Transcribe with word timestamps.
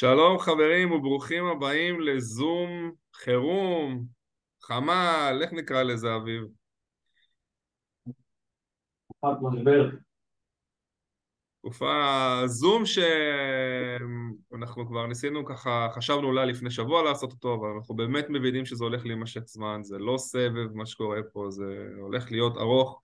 שלום 0.00 0.38
חברים 0.38 0.92
וברוכים 0.92 1.44
הבאים 1.44 2.00
לזום 2.00 2.92
חירום, 3.14 4.04
חמ"ל, 4.62 5.38
איך 5.42 5.52
נקרא 5.52 5.82
לזה 5.82 6.16
אביב? 6.16 6.42
תקופת 9.04 9.36
משבר. 9.42 9.90
תקופה 11.60 12.42
זום 12.46 12.82
שאנחנו 12.86 14.86
כבר 14.86 15.06
ניסינו 15.06 15.44
ככה, 15.44 15.88
חשבנו 15.92 16.26
אולי 16.26 16.46
לפני 16.46 16.70
שבוע 16.70 17.02
לעשות 17.02 17.32
אותו, 17.32 17.54
אבל 17.54 17.68
אנחנו 17.68 17.96
באמת 17.96 18.26
מבינים 18.28 18.66
שזה 18.66 18.84
הולך 18.84 19.06
להימשך 19.06 19.42
זמן, 19.46 19.82
זה 19.82 19.98
לא 19.98 20.18
סבב 20.18 20.74
מה 20.74 20.86
שקורה 20.86 21.20
פה, 21.32 21.50
זה 21.50 21.88
הולך 22.00 22.30
להיות 22.30 22.56
ארוך, 22.56 23.00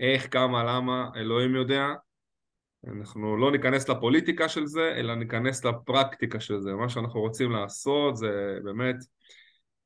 איך, 0.00 0.32
כמה, 0.32 0.64
למה, 0.64 1.10
אלוהים 1.16 1.54
יודע. 1.54 1.86
אנחנו 2.86 3.36
לא 3.36 3.52
ניכנס 3.52 3.88
לפוליטיקה 3.88 4.48
של 4.48 4.66
זה, 4.66 4.94
אלא 4.96 5.14
ניכנס 5.14 5.64
לפרקטיקה 5.64 6.40
של 6.40 6.60
זה. 6.60 6.72
מה 6.72 6.88
שאנחנו 6.88 7.20
רוצים 7.20 7.50
לעשות 7.50 8.16
זה 8.16 8.58
באמת 8.64 8.96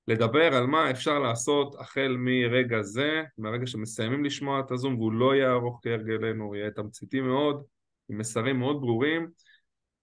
לדבר 0.09 0.55
על 0.55 0.66
מה 0.66 0.91
אפשר 0.91 1.19
לעשות 1.19 1.74
החל 1.80 2.16
מרגע 2.19 2.83
זה, 2.83 3.22
מהרגע 3.38 3.66
שמסיימים 3.66 4.24
לשמוע 4.24 4.60
את 4.60 4.70
הזום, 4.70 4.98
והוא 4.98 5.12
לא 5.12 5.34
יהיה 5.34 5.52
ארוך 5.52 5.80
כהרגלנו, 5.83 6.45
הוא 6.45 6.56
יהיה 6.56 6.70
תמציתי 6.70 7.20
מאוד, 7.20 7.62
עם 8.09 8.19
מסרים 8.19 8.59
מאוד 8.59 8.80
ברורים, 8.80 9.28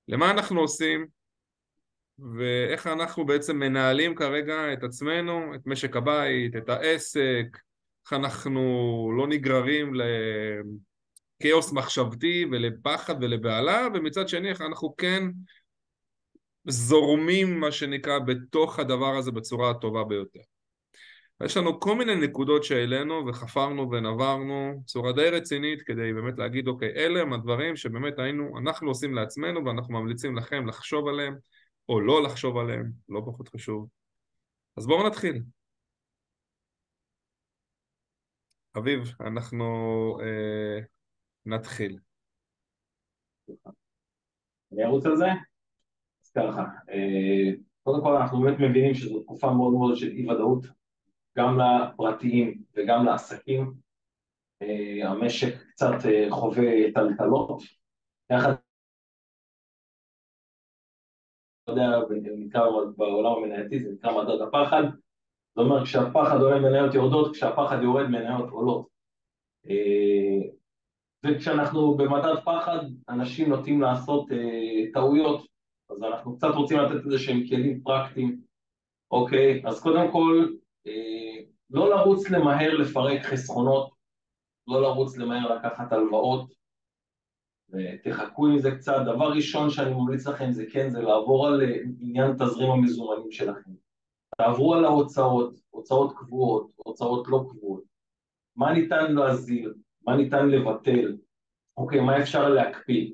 למה 0.08 0.32
אנחנו 0.32 0.60
עושים 0.60 1.06
ואיך 2.38 2.88
אנחנו 2.88 3.26
בעצם 3.26 3.60
מנהלים 3.60 4.16
כרגע 4.16 4.74
את 4.74 4.84
עצמנו, 4.84 5.56
את 5.56 5.60
משק 5.66 5.96
הבית, 5.96 6.56
את 6.56 6.70
העסק, 6.70 7.58
איך 8.06 8.14
אנחנו 8.14 8.62
לא 9.18 9.28
נגררים 9.28 9.96
ל... 9.96 10.02
כאוס 11.42 11.74
מחשבתי 11.74 12.46
ולפחד 12.52 13.16
ולבהלה, 13.22 13.88
ומצד 13.94 14.28
שני 14.28 14.52
אנחנו 14.52 14.96
כן 14.98 15.24
זורמים, 16.68 17.60
מה 17.60 17.72
שנקרא, 17.72 18.20
בתוך 18.20 18.80
הדבר 18.80 19.16
הזה 19.18 19.32
בצורה 19.32 19.70
הטובה 19.70 20.04
ביותר. 20.04 20.40
יש 21.46 21.58
לנו 21.58 21.80
כל 21.80 21.96
מיני 21.96 22.16
נקודות 22.16 22.64
שהעלינו 22.64 23.28
וחפרנו 23.28 23.92
ונברנו 23.92 24.82
בצורה 24.84 25.12
די 25.12 25.30
רצינית 25.30 25.82
כדי 25.82 26.14
באמת 26.14 26.38
להגיד 26.38 26.68
אוקיי 26.68 26.90
אלה 26.96 27.22
הם 27.22 27.34
הדברים 27.34 27.76
שבאמת 27.76 28.20
היינו 28.20 28.58
אנחנו 28.58 28.88
עושים 28.88 29.14
לעצמנו 29.14 29.66
ואנחנו 29.66 29.94
ממליצים 29.94 30.38
לכם 30.38 30.68
לחשוב 30.68 31.08
עליהם 31.08 31.36
או 31.90 32.02
לא 32.02 32.24
לחשוב 32.24 32.58
עליהם, 32.58 32.92
לא 33.10 33.22
פחות 33.26 33.50
חשוב. 33.50 33.88
אז 34.78 34.88
בואו 34.88 35.08
נתחיל. 35.08 35.42
אביב, 38.78 39.12
אנחנו 39.20 39.66
אה, 40.22 40.80
נתחיל. 41.46 42.00
אני 44.72 44.84
ארוץ 44.84 45.06
על 45.06 45.16
זה? 45.16 45.26
אז 46.24 46.32
ככה, 46.32 46.64
אה, 46.90 47.52
קודם 47.84 48.04
כל 48.04 48.16
אנחנו 48.16 48.42
באמת 48.42 48.60
מבינים 48.60 48.94
שזו 48.94 49.24
תקופה 49.24 49.54
מאוד 49.54 49.74
מאוד 49.74 49.96
של 49.96 50.08
אי 50.08 50.32
ודאות 50.32 50.66
גם 51.38 51.60
לפרטיים 51.60 52.64
וגם 52.76 53.06
לעסקים. 53.06 53.74
אה, 54.62 55.10
המשק 55.10 55.54
קצת 55.72 56.06
אה, 56.06 56.28
חווה 56.30 56.92
טלטלות. 56.94 57.62
יחד, 58.32 58.54
לא 61.68 61.74
יודע, 61.74 61.90
נקרא 62.38 62.62
בעולם 62.98 63.44
המנייתי, 63.44 63.80
זה 63.80 63.92
נקרא 63.92 64.24
מדד 64.24 64.42
הפחד. 64.42 64.84
זאת 65.56 65.66
אומרת, 65.66 65.84
כשהפחד 65.84 66.38
עולה 66.42 66.60
מניות 66.60 66.94
יורדות, 66.94 67.36
כשהפחד 67.36 67.78
יורד 67.84 68.06
מניות 68.06 68.50
עולות. 68.50 68.88
וכשאנחנו 71.26 71.98
במדד 71.98 72.36
פחד, 72.46 72.80
אנשים 73.10 73.50
נוטים 73.50 73.82
לעשות 73.82 74.32
אה, 74.32 74.92
טעויות, 74.94 75.46
אז 75.90 76.04
אנחנו 76.04 76.38
קצת 76.38 76.48
רוצים 76.56 76.78
לתת 76.78 77.06
איזה 77.06 77.20
שהם 77.20 77.48
כלים 77.50 77.82
פרקטיים, 77.84 78.42
אוקיי? 79.12 79.62
אז 79.66 79.82
קודם 79.82 80.12
כל, 80.12 80.48
אה, 80.88 81.44
לא 81.70 81.90
לרוץ 81.90 82.30
למהר 82.30 82.74
לפרק 82.74 83.22
חסכונות, 83.22 83.92
לא 84.68 84.82
לרוץ 84.82 85.18
למהר 85.18 85.56
לקחת 85.56 85.92
הלוואות, 85.92 86.54
ותחכו 87.70 88.48
עם 88.48 88.60
זה 88.60 88.72
קצת. 88.72 89.02
דבר 89.06 89.32
ראשון 89.32 89.70
שאני 89.70 89.94
ממליץ 89.94 90.28
לכם 90.28 90.52
זה 90.52 90.66
כן, 90.72 90.90
זה 90.90 91.02
לעבור 91.02 91.48
על 91.48 91.62
אה, 91.62 91.78
עניין 92.00 92.34
תזרים 92.34 92.72
המזומנים 92.72 93.32
שלכם. 93.32 93.72
תעברו 94.38 94.74
על 94.74 94.86
ההוצאות, 94.86 95.56
הוצאות 95.70 96.14
קבועות, 96.18 96.72
הוצאות 96.76 97.28
לא 97.28 97.46
קבועות. 97.50 97.84
מה 98.56 98.74
ניתן 98.74 99.14
להזיל? 99.14 99.74
מה 100.06 100.16
ניתן 100.16 100.50
לבטל, 100.50 101.18
אוקיי, 101.78 102.00
מה 102.00 102.20
אפשר 102.22 102.50
להקפיא. 102.50 103.12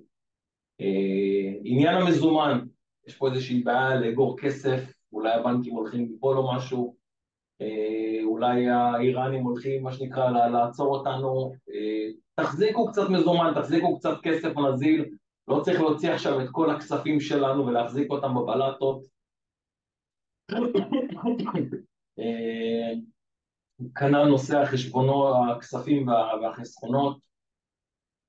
אה, 0.81 1.53
עניין 1.63 1.95
המזומן, 1.95 2.59
יש 3.07 3.15
פה 3.15 3.29
איזושהי 3.29 3.63
בעיה 3.63 3.95
לאגור 3.95 4.37
כסף, 4.37 4.93
אולי 5.13 5.33
הבנקים 5.33 5.73
הולכים 5.73 6.07
ליפול 6.07 6.37
או 6.37 6.55
משהו, 6.55 6.95
אה, 7.61 8.23
אולי 8.23 8.69
האיראנים 8.69 9.43
הולכים, 9.43 9.83
מה 9.83 9.93
שנקרא, 9.93 10.47
לעצור 10.47 10.97
אותנו, 10.97 11.53
אה, 11.69 12.07
תחזיקו 12.35 12.87
קצת 12.87 13.09
מזומן, 13.09 13.51
תחזיקו 13.55 13.97
קצת 13.99 14.17
כסף 14.23 14.57
נזיל, 14.57 15.05
לא 15.47 15.61
צריך 15.65 15.79
להוציא 15.79 16.11
עכשיו 16.11 16.41
את 16.41 16.47
כל 16.51 16.69
הכספים 16.69 17.19
שלנו 17.19 17.65
ולהחזיק 17.65 18.11
אותם 18.11 18.35
בבלטות. 18.35 19.03
כנ"ל 23.95 24.23
נושא 24.23 24.57
החשבונות, 24.57 25.35
הכספים 25.51 26.07
והחסכונות. 26.07 27.17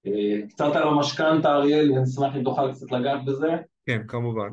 אה, 0.06 0.48
קצת 0.48 0.76
על 0.76 0.88
המשכנתה, 0.88 1.54
אריאל, 1.54 1.92
אני 1.92 2.04
אשמח 2.04 2.36
אם 2.36 2.44
תוכל 2.44 2.72
קצת 2.72 2.92
לגעת 2.92 3.24
בזה. 3.24 3.56
כן, 3.86 4.02
כמובן. 4.08 4.50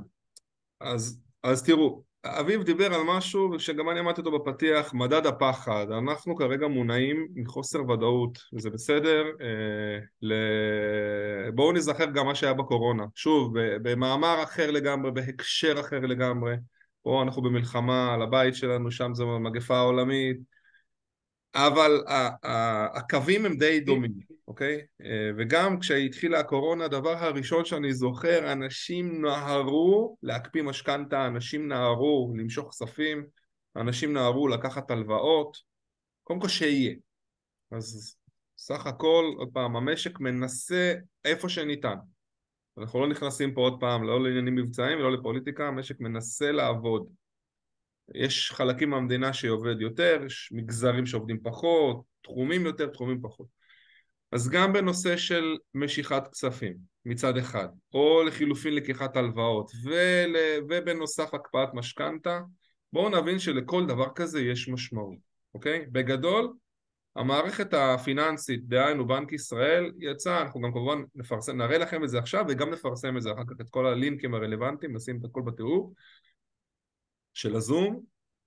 אז, 0.81 1.21
אז 1.43 1.63
תראו, 1.63 2.03
אביב 2.25 2.63
דיבר 2.63 2.93
על 2.93 3.01
משהו 3.07 3.59
שגם 3.59 3.89
אני 3.89 3.99
אמרתי 3.99 4.21
אותו 4.21 4.39
בפתיח, 4.39 4.93
מדד 4.93 5.25
הפחד. 5.25 5.85
אנחנו 5.97 6.35
כרגע 6.35 6.67
מונעים 6.67 7.27
מחוסר 7.35 7.89
ודאות, 7.89 8.39
וזה 8.53 8.69
בסדר. 8.69 9.23
אה, 9.41 9.99
ל... 10.21 10.33
בואו 11.55 11.71
נזכר 11.71 12.05
גם 12.05 12.25
מה 12.25 12.35
שהיה 12.35 12.53
בקורונה. 12.53 13.03
שוב, 13.15 13.53
במאמר 13.81 14.43
אחר 14.43 14.71
לגמרי, 14.71 15.11
בהקשר 15.11 15.79
אחר 15.79 15.99
לגמרי. 15.99 16.55
פה 17.03 17.21
אנחנו 17.23 17.41
במלחמה 17.41 18.13
על 18.13 18.21
הבית 18.21 18.55
שלנו, 18.55 18.91
שם 18.91 19.13
זו 19.13 19.39
מגפה 19.39 19.79
עולמית. 19.79 20.54
אבל 21.55 22.03
הקווים 22.93 23.45
הם 23.45 23.57
די 23.57 23.79
דומים, 23.79 24.11
אוקיי? 24.47 24.81
אה, 25.01 25.29
וגם 25.37 25.79
כשהתחילה 25.79 26.39
הקורונה, 26.39 26.85
הדבר 26.85 27.17
הראשון 27.17 27.65
שאני 27.65 27.93
זוכר, 27.93 28.51
אנשים 28.51 29.21
נהרו 29.21 30.17
להקפיא 30.23 30.63
משכנתה, 30.63 31.27
אנשים 31.27 31.67
נהרו 31.67 32.33
למשוך 32.37 32.69
כספים, 32.69 33.25
אנשים 33.75 34.13
נהרו 34.13 34.47
לקחת 34.47 34.91
הלוואות, 34.91 35.57
קודם 36.23 36.39
כל 36.39 36.47
שיהיה. 36.47 36.95
אז 37.71 38.17
סך 38.57 38.85
הכל, 38.85 39.25
עוד 39.37 39.49
פעם, 39.53 39.75
המשק 39.75 40.19
מנסה 40.19 40.93
איפה 41.25 41.49
שניתן. 41.49 41.95
אנחנו 42.77 42.99
לא 42.99 43.07
נכנסים 43.07 43.53
פה 43.53 43.61
עוד 43.61 43.79
פעם 43.79 44.03
לא 44.03 44.23
לעניינים 44.23 44.55
מבצעיים 44.55 44.99
ולא 44.99 45.11
לפוליטיקה, 45.11 45.67
המשק 45.67 45.99
מנסה 45.99 46.51
לעבוד. 46.51 47.07
יש 48.13 48.51
חלקים 48.51 48.89
מהמדינה 48.89 49.33
שעובד 49.33 49.81
יותר, 49.81 50.21
יש 50.25 50.49
מגזרים 50.51 51.05
שעובדים 51.05 51.39
פחות, 51.43 52.01
תחומים 52.21 52.65
יותר, 52.65 52.87
תחומים 52.87 53.21
פחות. 53.21 53.47
אז 54.31 54.49
גם 54.49 54.73
בנושא 54.73 55.17
של 55.17 55.57
משיכת 55.73 56.23
כספים 56.31 56.73
מצד 57.05 57.37
אחד, 57.37 57.67
או 57.93 58.23
לחילופין 58.23 58.75
לקיחת 58.75 59.17
הלוואות, 59.17 59.71
ול... 59.83 60.35
ובנוסף 60.69 61.33
הקפאת 61.33 61.69
משכנתה, 61.73 62.41
בואו 62.93 63.09
נבין 63.09 63.39
שלכל 63.39 63.85
דבר 63.85 64.07
כזה 64.15 64.41
יש 64.41 64.69
משמעות, 64.69 65.17
אוקיי? 65.53 65.85
בגדול, 65.91 66.53
המערכת 67.15 67.73
הפיננסית, 67.73 68.67
דהיינו 68.67 69.07
בנק 69.07 69.33
ישראל, 69.33 69.91
יצא, 69.99 70.41
אנחנו 70.41 70.61
גם 70.61 70.71
כמובן 70.71 71.01
נפרסם, 71.15 71.57
נראה 71.57 71.77
לכם 71.77 72.03
את 72.03 72.09
זה 72.09 72.19
עכשיו 72.19 72.45
וגם 72.49 72.69
נפרסם 72.69 73.17
את 73.17 73.21
זה 73.21 73.31
אחר 73.31 73.43
כך, 73.47 73.61
את 73.61 73.69
כל 73.69 73.85
הלינקים 73.85 74.33
הרלוונטיים, 74.33 74.95
נשים 74.95 75.19
את 75.19 75.25
הכל 75.25 75.41
בתיאור, 75.45 75.93
של 77.35 77.55
הזום, 77.55 78.03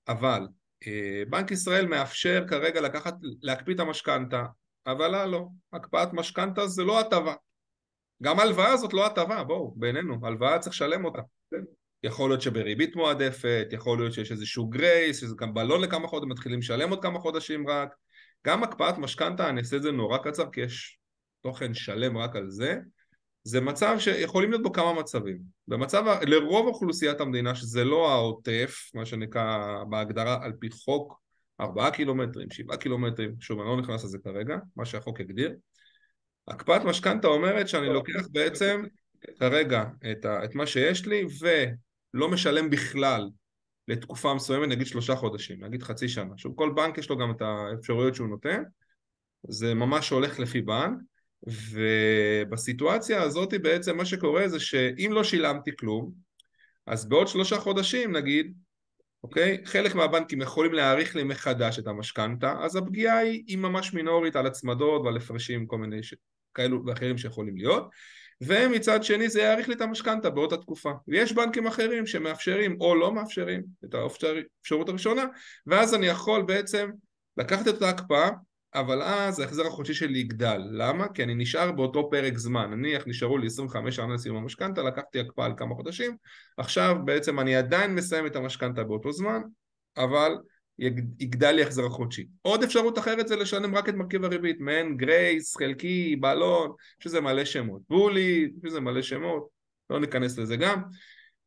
אבל 0.08 0.48
אה, 0.86 1.22
בנק 1.30 1.50
ישראל 1.50 1.86
מאפשר 1.86 2.44
כרגע 2.48 2.80
לקחת, 2.80 3.14
להקפיא 3.42 3.74
את 3.74 3.80
המשכנתה, 3.80 4.44
אבל 4.86 5.08
לא, 5.08 5.24
לא, 5.24 5.46
הקפאת 5.72 6.12
משכנתה 6.12 6.66
זה 6.66 6.84
לא 6.84 7.00
הטבה. 7.00 7.34
גם 8.22 8.40
הלוואה 8.40 8.76
זאת 8.76 8.92
לא 8.92 9.06
הטבה, 9.06 9.44
בואו, 9.44 9.74
בינינו, 9.76 10.26
הלוואה 10.26 10.58
צריך 10.58 10.74
לשלם 10.74 11.04
אותה. 11.04 11.22
יכול 12.02 12.30
להיות 12.30 12.42
שבריבית 12.42 12.96
מועדפת, 12.96 13.66
יכול 13.72 13.98
להיות 13.98 14.12
שיש 14.12 14.32
איזשהו 14.32 14.68
גרייס, 14.68 15.20
שזה 15.20 15.34
גם 15.38 15.54
בלון 15.54 15.80
לכמה 15.80 16.08
חודשים, 16.08 16.28
מתחילים 16.28 16.58
לשלם 16.58 16.90
עוד 16.90 17.02
כמה 17.02 17.18
חודשים 17.18 17.68
רק. 17.68 17.94
גם 18.46 18.62
הקפאת 18.62 18.98
משכנתה, 18.98 19.48
אני 19.48 19.60
אעשה 19.60 19.76
את 19.76 19.82
זה 19.82 19.92
נורא 19.92 20.18
קצר, 20.18 20.50
כי 20.50 20.60
יש 20.60 20.98
תוכן 21.42 21.74
שלם 21.74 22.18
רק 22.18 22.36
על 22.36 22.50
זה. 22.50 22.78
זה 23.48 23.60
מצב 23.60 23.96
שיכולים 23.98 24.50
להיות 24.50 24.62
בו 24.62 24.72
כמה 24.72 24.92
מצבים. 24.92 25.38
במצב, 25.68 26.04
לרוב 26.22 26.66
אוכלוסיית 26.66 27.20
המדינה, 27.20 27.54
שזה 27.54 27.84
לא 27.84 28.12
העוטף, 28.12 28.90
מה 28.94 29.06
שנקרא 29.06 29.84
בהגדרה 29.90 30.44
על 30.44 30.52
פי 30.60 30.70
חוק, 30.70 31.20
ארבעה 31.60 31.90
קילומטרים, 31.90 32.50
שבעה 32.50 32.76
קילומטרים, 32.76 33.34
שוב, 33.40 33.60
אני 33.60 33.68
לא 33.68 33.76
נכנס 33.76 34.04
לזה 34.04 34.18
כרגע, 34.24 34.56
מה 34.76 34.84
שהחוק 34.84 35.20
הגדיר. 35.20 35.52
הקפאת 36.48 36.84
משכנתה 36.84 37.28
אומרת 37.28 37.68
שאני 37.68 37.88
לוקח 37.88 38.28
בעצם 38.32 38.82
כרגע 39.38 39.84
את, 40.10 40.24
ה, 40.24 40.44
את 40.44 40.54
מה 40.54 40.66
שיש 40.66 41.06
לי 41.06 41.26
לא 42.14 42.28
משלם 42.28 42.70
בכלל 42.70 43.28
לתקופה 43.88 44.34
מסוימת, 44.34 44.68
נגיד 44.68 44.86
שלושה 44.86 45.16
חודשים, 45.16 45.64
נגיד 45.64 45.82
חצי 45.82 46.08
שנה. 46.08 46.34
שוב, 46.36 46.54
כל 46.56 46.72
בנק 46.76 46.98
יש 46.98 47.10
לו 47.10 47.18
גם 47.18 47.30
את 47.30 47.42
האפשרויות 47.42 48.14
שהוא 48.14 48.28
נותן, 48.28 48.62
זה 49.48 49.74
ממש 49.74 50.10
הולך 50.10 50.38
לפי 50.38 50.60
בנק, 50.62 50.98
ובסיטואציה 51.46 53.22
הזאת 53.22 53.54
בעצם 53.62 53.96
מה 53.96 54.04
שקורה 54.04 54.48
זה 54.48 54.60
שאם 54.60 55.10
לא 55.12 55.24
שילמתי 55.24 55.70
כלום, 55.78 56.12
אז 56.86 57.08
בעוד 57.08 57.28
שלושה 57.28 57.58
חודשים 57.58 58.16
נגיד, 58.16 58.54
אוקיי? 59.24 59.58
חלק 59.64 59.94
מהבנקים 59.94 60.42
יכולים 60.42 60.72
להאריך 60.72 61.16
לי 61.16 61.24
מחדש 61.24 61.78
את 61.78 61.86
המשכנתה, 61.86 62.54
אז 62.60 62.76
הפגיעה 62.76 63.18
היא, 63.18 63.58
ממש 63.58 63.94
מינורית 63.94 64.36
על 64.36 64.46
הצמדות 64.46 65.02
ועל 65.04 65.16
הפרשים 65.16 65.66
כל 65.66 65.78
מיני 65.78 66.02
ש... 66.02 66.14
כאלו 66.54 66.86
ואחרים 66.86 67.18
שיכולים 67.18 67.56
להיות, 67.56 67.88
ומצד 68.40 69.04
שני 69.04 69.28
זה 69.28 69.40
יאריך 69.40 69.68
לי 69.68 69.74
את 69.74 69.80
המשכנתה 69.80 70.30
באותה 70.30 70.56
תקופה. 70.56 70.92
ויש 71.08 71.32
בנקים 71.32 71.66
אחרים 71.66 72.06
שמאפשרים 72.06 72.76
או 72.80 72.94
לא 72.94 73.12
מאפשרים 73.12 73.62
את 73.84 73.94
האפשרות 73.94 74.88
הראשונה, 74.88 75.24
ואז 75.66 75.94
אני 75.94 76.06
יכול 76.06 76.42
בעצם 76.42 76.90
לקחת 77.36 77.68
את 77.68 77.74
אותה 77.74 77.88
הקפאה 77.88 78.30
אבל 78.74 79.02
אז 79.02 79.40
ההחזר 79.40 79.66
החודשי 79.66 79.94
שלי 79.94 80.18
יגדל. 80.18 80.60
למה? 80.70 81.08
כי 81.08 81.22
אני 81.22 81.34
נשאר 81.34 81.72
באותו 81.72 82.10
פרק 82.10 82.38
זמן. 82.38 82.70
נניח 82.70 83.02
נשארו 83.06 83.38
לי 83.38 83.46
25 83.46 83.96
שנה 83.96 84.14
לסיום 84.14 84.36
המשכנתה, 84.36 84.82
לקחתי 84.82 85.20
הקפאה 85.20 85.44
על 85.44 85.52
כמה 85.56 85.74
חודשים, 85.74 86.16
עכשיו 86.56 86.96
בעצם 87.04 87.40
אני 87.40 87.56
עדיין 87.56 87.94
מסיים 87.94 88.26
את 88.26 88.36
המשכנתה 88.36 88.84
באותו 88.84 89.12
זמן, 89.12 89.40
אבל 89.96 90.32
יגדל 91.18 91.50
לי 91.50 91.62
החזר 91.62 91.86
החודשי. 91.86 92.26
עוד 92.42 92.62
אפשרות 92.62 92.98
אחרת 92.98 93.28
זה 93.28 93.36
לשלם 93.36 93.74
רק 93.74 93.88
את 93.88 93.94
מרכיב 93.94 94.24
הריבית, 94.24 94.60
מעין 94.60 94.96
גרייס, 94.96 95.56
חלקי, 95.56 96.16
בלון, 96.16 96.70
שזה 96.98 97.20
מלא 97.20 97.44
שמות. 97.44 97.82
בולי, 97.88 98.50
שזה 98.66 98.80
מלא 98.80 99.02
שמות, 99.02 99.48
לא 99.90 100.00
ניכנס 100.00 100.38
לזה 100.38 100.56
גם. 100.56 100.82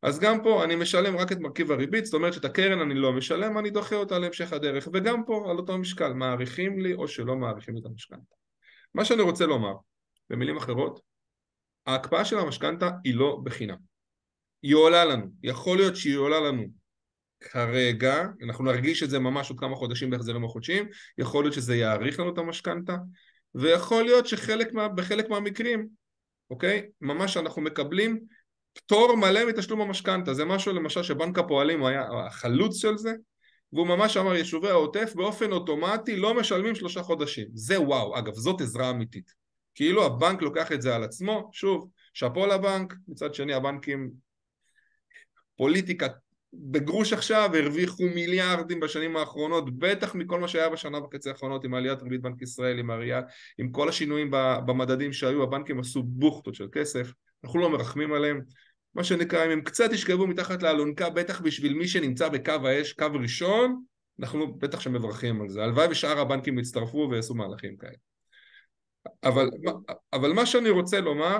אז 0.02 0.18
גם 0.18 0.42
פה 0.42 0.64
אני 0.64 0.76
משלם 0.76 1.16
רק 1.16 1.32
את 1.32 1.38
מרכיב 1.38 1.72
הריבית, 1.72 2.04
זאת 2.04 2.14
אומרת 2.14 2.32
שאת 2.32 2.44
הקרן 2.44 2.80
אני 2.80 2.94
לא 2.94 3.12
משלם, 3.12 3.58
אני 3.58 3.70
דוחה 3.70 3.96
אותה 3.96 4.18
להמשך 4.18 4.52
הדרך, 4.52 4.88
וגם 4.92 5.24
פה 5.24 5.50
על 5.50 5.56
אותו 5.56 5.78
משקל, 5.78 6.12
מעריכים 6.12 6.80
לי 6.80 6.94
או 6.94 7.08
שלא 7.08 7.36
מעריכים 7.36 7.76
את 7.76 7.86
המשכנתה. 7.86 8.34
מה 8.94 9.04
שאני 9.04 9.22
רוצה 9.22 9.46
לומר, 9.46 9.74
במילים 10.30 10.56
אחרות, 10.56 11.00
ההקפאה 11.86 12.24
של 12.24 12.38
המשכנתה 12.38 12.90
היא 13.04 13.14
לא 13.14 13.40
בחינם. 13.44 13.76
היא 14.62 14.74
עולה 14.74 15.04
לנו, 15.04 15.26
יכול 15.42 15.76
להיות 15.76 15.96
שהיא 15.96 16.16
עולה 16.16 16.40
לנו 16.40 16.66
כרגע, 17.40 18.26
אנחנו 18.44 18.64
נרגיש 18.64 19.02
את 19.02 19.10
זה 19.10 19.18
ממש 19.18 19.50
עוד 19.50 19.60
כמה 19.60 19.76
חודשים 19.76 20.10
בהחזרים 20.10 20.44
החודשיים, 20.44 20.88
יכול 21.18 21.44
להיות 21.44 21.54
שזה 21.54 21.76
יאריך 21.76 22.20
לנו 22.20 22.32
את 22.32 22.38
המשכנתה, 22.38 22.96
ויכול 23.54 24.04
להיות 24.04 24.26
שחלק 24.26 24.72
מה, 24.72 24.88
מהמקרים, 25.28 25.88
אוקיי, 26.50 26.88
ממש 27.00 27.36
אנחנו 27.36 27.62
מקבלים 27.62 28.20
פטור 28.72 29.16
מלא 29.16 29.44
מתשלום 29.48 29.80
המשכנתה, 29.80 30.34
זה 30.34 30.44
משהו 30.44 30.72
למשל 30.72 31.02
שבנק 31.02 31.38
הפועלים 31.38 31.84
היה 31.84 32.04
החלוץ 32.26 32.76
של 32.76 32.96
זה 32.96 33.12
והוא 33.72 33.86
ממש 33.86 34.16
אמר 34.16 34.34
יישובי 34.34 34.68
העוטף 34.68 35.12
באופן 35.14 35.52
אוטומטי 35.52 36.16
לא 36.16 36.34
משלמים 36.34 36.74
שלושה 36.74 37.02
חודשים. 37.02 37.46
זה 37.54 37.80
וואו, 37.80 38.18
אגב 38.18 38.34
זאת 38.34 38.60
עזרה 38.60 38.90
אמיתית. 38.90 39.32
כאילו 39.74 40.06
הבנק 40.06 40.42
לוקח 40.42 40.72
את 40.72 40.82
זה 40.82 40.96
על 40.96 41.04
עצמו, 41.04 41.50
שוב, 41.52 41.88
שאפו 42.14 42.46
לבנק, 42.46 42.94
מצד 43.08 43.34
שני 43.34 43.54
הבנקים 43.54 44.10
פוליטיקה 45.56 46.06
בגרוש 46.54 47.12
עכשיו 47.12 47.50
הרוויחו 47.54 48.02
מיליארדים 48.02 48.80
בשנים 48.80 49.16
האחרונות, 49.16 49.78
בטח 49.78 50.14
מכל 50.14 50.40
מה 50.40 50.48
שהיה 50.48 50.68
בשנה 50.68 50.98
וחצי 50.98 51.30
האחרונות 51.30 51.64
עם 51.64 51.74
עליית 51.74 52.02
ריבית 52.02 52.22
בנק 52.22 52.42
ישראל, 52.42 52.78
עם 52.78 52.90
עלייה, 52.90 53.20
עם 53.58 53.72
כל 53.72 53.88
השינויים 53.88 54.30
במדדים 54.66 55.12
שהיו, 55.12 55.42
הבנקים 55.42 55.80
עשו 55.80 56.02
בוכטות 56.02 56.54
של 56.54 56.68
כסף 56.72 57.12
אנחנו 57.44 57.60
לא 57.60 57.70
מרחמים 57.70 58.12
עליהם. 58.12 58.40
מה 58.94 59.04
שנקרא, 59.04 59.46
אם 59.46 59.50
הם 59.50 59.60
קצת 59.60 59.92
ישכבו 59.92 60.26
מתחת 60.26 60.62
לאלונקה, 60.62 61.10
בטח 61.10 61.40
בשביל 61.40 61.74
מי 61.74 61.88
שנמצא 61.88 62.28
בקו 62.28 62.52
האש, 62.52 62.92
קו 62.92 63.06
ראשון, 63.22 63.82
אנחנו 64.20 64.54
בטח 64.58 64.80
שמברכים 64.80 65.42
על 65.42 65.48
זה. 65.48 65.62
הלוואי 65.62 65.86
ושאר 65.90 66.18
הבנקים 66.18 66.58
יצטרפו 66.58 67.08
ויעשו 67.10 67.34
מהלכים 67.34 67.76
כאלה. 67.76 67.92
אבל, 69.24 69.50
אבל 70.12 70.32
מה 70.32 70.46
שאני 70.46 70.70
רוצה 70.70 71.00
לומר, 71.00 71.38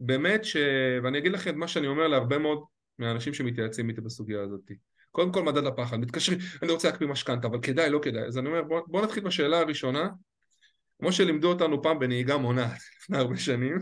באמת 0.00 0.44
ש... 0.44 0.56
ואני 1.02 1.18
אגיד 1.18 1.32
לכם 1.32 1.58
מה 1.58 1.68
שאני 1.68 1.86
אומר 1.86 2.08
להרבה 2.08 2.38
מאוד 2.38 2.64
מהאנשים 2.98 3.34
שמתייעצים 3.34 3.88
איתי 3.88 4.00
בסוגיה 4.00 4.42
הזאת. 4.42 4.70
קודם 5.10 5.32
כל 5.32 5.42
מדד 5.42 5.66
הפחד, 5.66 5.96
מתקשרים, 5.96 6.38
אני 6.62 6.72
רוצה 6.72 6.88
להקפיא 6.88 7.06
משכנתה, 7.06 7.46
אבל 7.46 7.58
כדאי, 7.62 7.90
לא 7.90 7.98
כדאי. 8.02 8.22
אז 8.22 8.38
אני 8.38 8.48
אומר, 8.48 8.62
בואו 8.62 8.84
בוא 8.86 9.02
נתחיל 9.02 9.24
בשאלה 9.24 9.58
הראשונה. 9.58 10.08
כמו 11.00 11.12
שלימדו 11.12 11.48
אותנו 11.48 11.82
פעם 11.82 11.98
בנהיגה 11.98 12.36
מונעת 12.36 12.78
לפני 13.00 13.18
הרבה 13.18 13.36
שנים, 13.36 13.78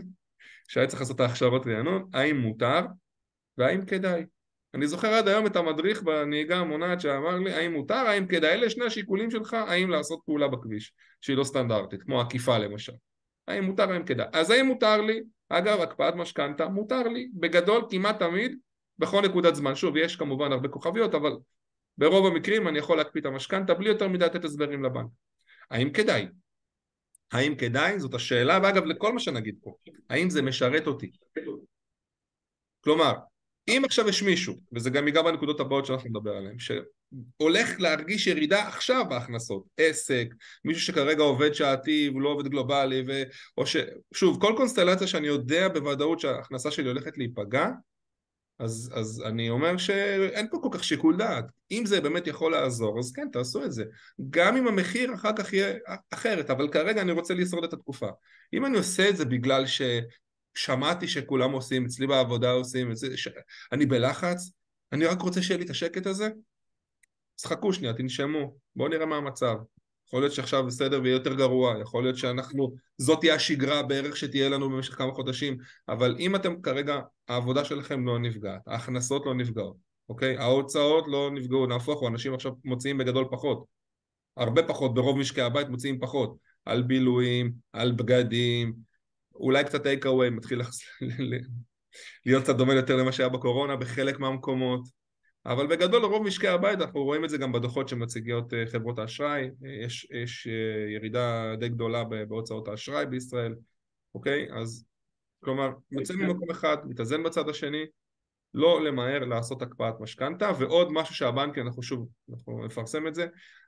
שהיה 0.67 0.87
צריך 0.87 1.01
לעשות 1.01 1.15
את 1.15 1.21
ההכשרות 1.21 1.67
רענון, 1.67 2.09
האם 2.13 2.37
מותר 2.37 2.81
והאם 3.57 3.85
כדאי. 3.85 4.25
אני 4.73 4.87
זוכר 4.87 5.07
עד 5.07 5.27
היום 5.27 5.45
את 5.45 5.55
המדריך 5.55 6.03
בנהיגה 6.03 6.57
המונעת 6.57 7.01
שאמר 7.01 7.39
לי 7.39 7.53
האם 7.53 7.73
מותר, 7.73 7.93
האם 7.93 8.27
כדאי, 8.27 8.53
אלה 8.53 8.69
שני 8.69 8.85
השיקולים 8.85 9.31
שלך, 9.31 9.53
האם 9.53 9.89
לעשות 9.89 10.19
פעולה 10.25 10.47
בכביש 10.47 10.93
שהיא 11.21 11.37
לא 11.37 11.43
סטנדרטית, 11.43 12.03
כמו 12.03 12.21
עקיפה 12.21 12.57
למשל. 12.57 12.93
האם 13.47 13.63
מותר, 13.63 13.91
האם 13.91 14.03
כדאי. 14.03 14.27
אז 14.33 14.49
האם 14.49 14.65
מותר 14.65 15.01
לי, 15.01 15.21
אגב 15.49 15.81
הקפאת 15.81 16.15
משכנתה, 16.15 16.67
מותר 16.67 17.03
לי, 17.03 17.29
בגדול 17.33 17.85
כמעט 17.89 18.19
תמיד, 18.19 18.57
בכל 18.99 19.21
נקודת 19.21 19.55
זמן. 19.55 19.75
שוב, 19.75 19.97
יש 19.97 20.15
כמובן 20.15 20.51
הרבה 20.51 20.67
כוכביות, 20.67 21.15
אבל 21.15 21.31
ברוב 21.97 22.25
המקרים 22.25 22.67
אני 22.67 22.79
יכול 22.79 22.97
להקפיא 22.97 23.21
את 23.21 23.25
המשכנתה 23.25 23.73
בלי 23.73 23.89
יותר 23.89 24.07
מדי 24.07 24.25
לתת 24.25 24.45
הסברים 24.45 24.83
לבנק. 24.83 25.07
האם 25.71 25.89
כדאי? 25.89 26.27
האם 27.31 27.55
כדאי? 27.55 27.99
זאת 27.99 28.13
השאלה, 28.13 28.59
ואגב 28.63 28.85
לכל 28.85 29.13
מה 29.13 29.19
שנגיד 29.19 29.55
פה, 29.63 29.75
האם 30.09 30.29
זה 30.29 30.41
משרת 30.41 30.87
אותי? 30.87 31.11
כלומר, 32.81 33.13
אם 33.67 33.81
עכשיו 33.85 34.09
יש 34.09 34.23
מישהו, 34.23 34.55
וזה 34.73 34.89
גם 34.89 35.07
ייגע 35.07 35.21
בנקודות 35.21 35.59
הבאות 35.59 35.85
שאנחנו 35.85 36.09
נדבר 36.09 36.35
עליהן, 36.35 36.55
שהולך 36.59 37.79
להרגיש 37.79 38.27
ירידה 38.27 38.67
עכשיו 38.67 39.05
בהכנסות, 39.09 39.63
עסק, 39.77 40.27
מישהו 40.65 40.81
שכרגע 40.81 41.23
עובד 41.23 41.53
שעתי 41.53 42.09
והוא 42.09 42.21
לא 42.21 42.29
עובד 42.29 42.47
גלובלי, 42.47 43.03
ו... 43.07 43.23
או 43.57 43.65
ש... 43.65 43.77
שוב, 44.13 44.41
כל 44.41 44.53
קונסטלציה 44.57 45.07
שאני 45.07 45.27
יודע 45.27 45.67
בוודאות 45.67 46.19
שההכנסה 46.19 46.71
שלי 46.71 46.87
הולכת 46.87 47.17
להיפגע, 47.17 47.69
אז, 48.59 48.91
אז 48.93 49.23
אני 49.25 49.49
אומר 49.49 49.77
שאין 49.77 50.47
פה 50.51 50.59
כל 50.61 50.69
כך 50.71 50.83
שיקול 50.83 51.17
דעת. 51.17 51.45
אם 51.71 51.83
זה 51.85 52.01
באמת 52.01 52.27
יכול 52.27 52.51
לעזור, 52.51 52.99
אז 52.99 53.11
כן, 53.11 53.27
תעשו 53.31 53.63
את 53.63 53.71
זה. 53.71 53.83
גם 54.29 54.57
אם 54.57 54.67
המחיר 54.67 55.13
אחר 55.13 55.31
כך 55.35 55.53
יהיה 55.53 55.75
אחרת, 56.11 56.49
אבל 56.49 56.69
כרגע 56.69 57.01
אני 57.01 57.11
רוצה 57.11 57.33
לשרוד 57.33 57.63
את 57.63 57.73
התקופה. 57.73 58.09
אם 58.53 58.65
אני 58.65 58.77
עושה 58.77 59.09
את 59.09 59.17
זה 59.17 59.25
בגלל 59.25 59.63
ששמעתי 60.55 61.07
שכולם 61.07 61.51
עושים, 61.51 61.85
אצלי 61.85 62.07
בעבודה 62.07 62.51
עושים 62.51 62.91
את 62.91 62.97
זה, 62.97 63.17
שאני 63.17 63.85
בלחץ, 63.85 64.51
אני 64.91 65.05
רק 65.05 65.21
רוצה 65.21 65.41
שיהיה 65.41 65.57
לי 65.57 65.65
את 65.65 65.69
השקט 65.69 66.05
הזה, 66.05 66.29
אז 67.39 67.45
חכו 67.45 67.73
שנייה, 67.73 67.93
תנשמו, 67.93 68.55
בואו 68.75 68.89
נראה 68.89 69.05
מה 69.05 69.15
המצב. 69.15 69.55
יכול 70.07 70.21
להיות 70.21 70.33
שעכשיו 70.33 70.65
בסדר 70.65 70.99
ויהיה 71.03 71.13
יותר 71.13 71.33
גרוע, 71.33 71.81
יכול 71.81 72.03
להיות 72.03 72.17
שאנחנו, 72.17 72.75
זאת 72.97 73.19
תהיה 73.19 73.35
השגרה 73.35 73.83
בערך 73.83 74.17
שתהיה 74.17 74.49
לנו 74.49 74.69
במשך 74.69 74.93
כמה 74.97 75.11
חודשים, 75.11 75.57
אבל 75.89 76.15
אם 76.19 76.35
אתם 76.35 76.61
כרגע, 76.61 76.99
העבודה 77.27 77.65
שלכם 77.65 78.05
לא 78.05 78.19
נפגעת, 78.19 78.61
ההכנסות 78.67 79.25
לא 79.25 79.35
נפגעות, 79.35 79.75
אוקיי? 80.09 80.37
ההוצאות 80.37 81.05
לא 81.07 81.31
נפגעו, 81.33 81.65
נהפוך 81.65 81.99
הוא, 81.99 82.09
אנשים 82.09 82.33
עכשיו 82.33 82.51
מוציאים 82.65 82.97
בגדול 82.97 83.25
פחות, 83.31 83.65
הרבה 84.37 84.63
פחות, 84.63 84.93
ברוב 84.93 85.17
משקי 85.17 85.41
הבית 85.41 85.69
מוציאים 85.69 85.99
פחות, 85.99 86.37
על 86.65 86.81
בילויים, 86.81 87.53
על 87.73 87.91
בגדים, 87.91 88.73
אולי 89.35 89.63
קצת 89.63 89.83
טייק 89.83 90.05
אווי 90.05 90.29
מתחיל 90.29 90.61
להיות 92.25 92.43
קצת 92.43 92.55
דומה 92.55 92.73
יותר 92.73 92.95
למה 92.95 93.11
שהיה 93.11 93.29
בקורונה 93.29 93.75
בחלק 93.75 94.19
מהמקומות, 94.19 94.87
אבל 95.47 95.67
בגדול 95.67 96.05
רוב 96.05 96.23
משקי 96.23 96.47
הבית 96.47 96.81
אנחנו 96.81 97.03
רואים 97.03 97.25
את 97.25 97.29
זה 97.29 97.37
גם 97.37 97.51
בדוחות 97.51 97.89
שמציגות 97.89 98.53
אה, 98.53 98.63
חברות 98.71 98.99
האשראי, 98.99 99.49
אה, 99.65 99.69
יש, 99.85 100.07
יש 100.23 100.47
אה, 100.47 100.91
ירידה 100.91 101.55
די 101.59 101.69
גדולה 101.69 102.03
בהוצאות 102.03 102.67
האשראי 102.67 103.05
בישראל, 103.05 103.55
אוקיי? 104.15 104.47
אז 104.53 104.85
כלומר, 105.43 105.69
יוצא 105.91 106.13
ממקום 106.13 106.51
אחד, 106.51 106.77
מתאזן 106.85 107.23
בצד 107.23 107.49
השני, 107.49 107.85
לא 108.53 108.83
למהר 108.83 109.19
לעשות 109.25 109.61
הקפאת 109.61 109.93
משכנתה, 109.99 110.51
ועוד 110.59 110.91
משהו 110.91 111.15
שהבנקים, 111.15 111.67
אנחנו 111.67 111.83
שוב, 111.83 112.07
אנחנו 112.29 112.65
נפרסם 112.65 113.07
את 113.07 113.15
זה, 113.15 113.27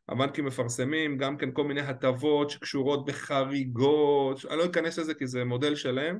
הבנקים 0.10 0.46
מפרסמים 0.46 1.18
גם 1.18 1.38
כן 1.38 1.52
כל 1.52 1.64
מיני 1.64 1.82
הטבות 1.82 2.50
שקשורות 2.50 3.06
בחריגות, 3.06 4.46
אני 4.50 4.58
לא 4.58 4.66
אכנס 4.66 5.00
לזה 5.00 5.14
כי 5.14 5.28
זה 5.28 5.44
מודל 5.44 5.76
שלם, 5.76 6.20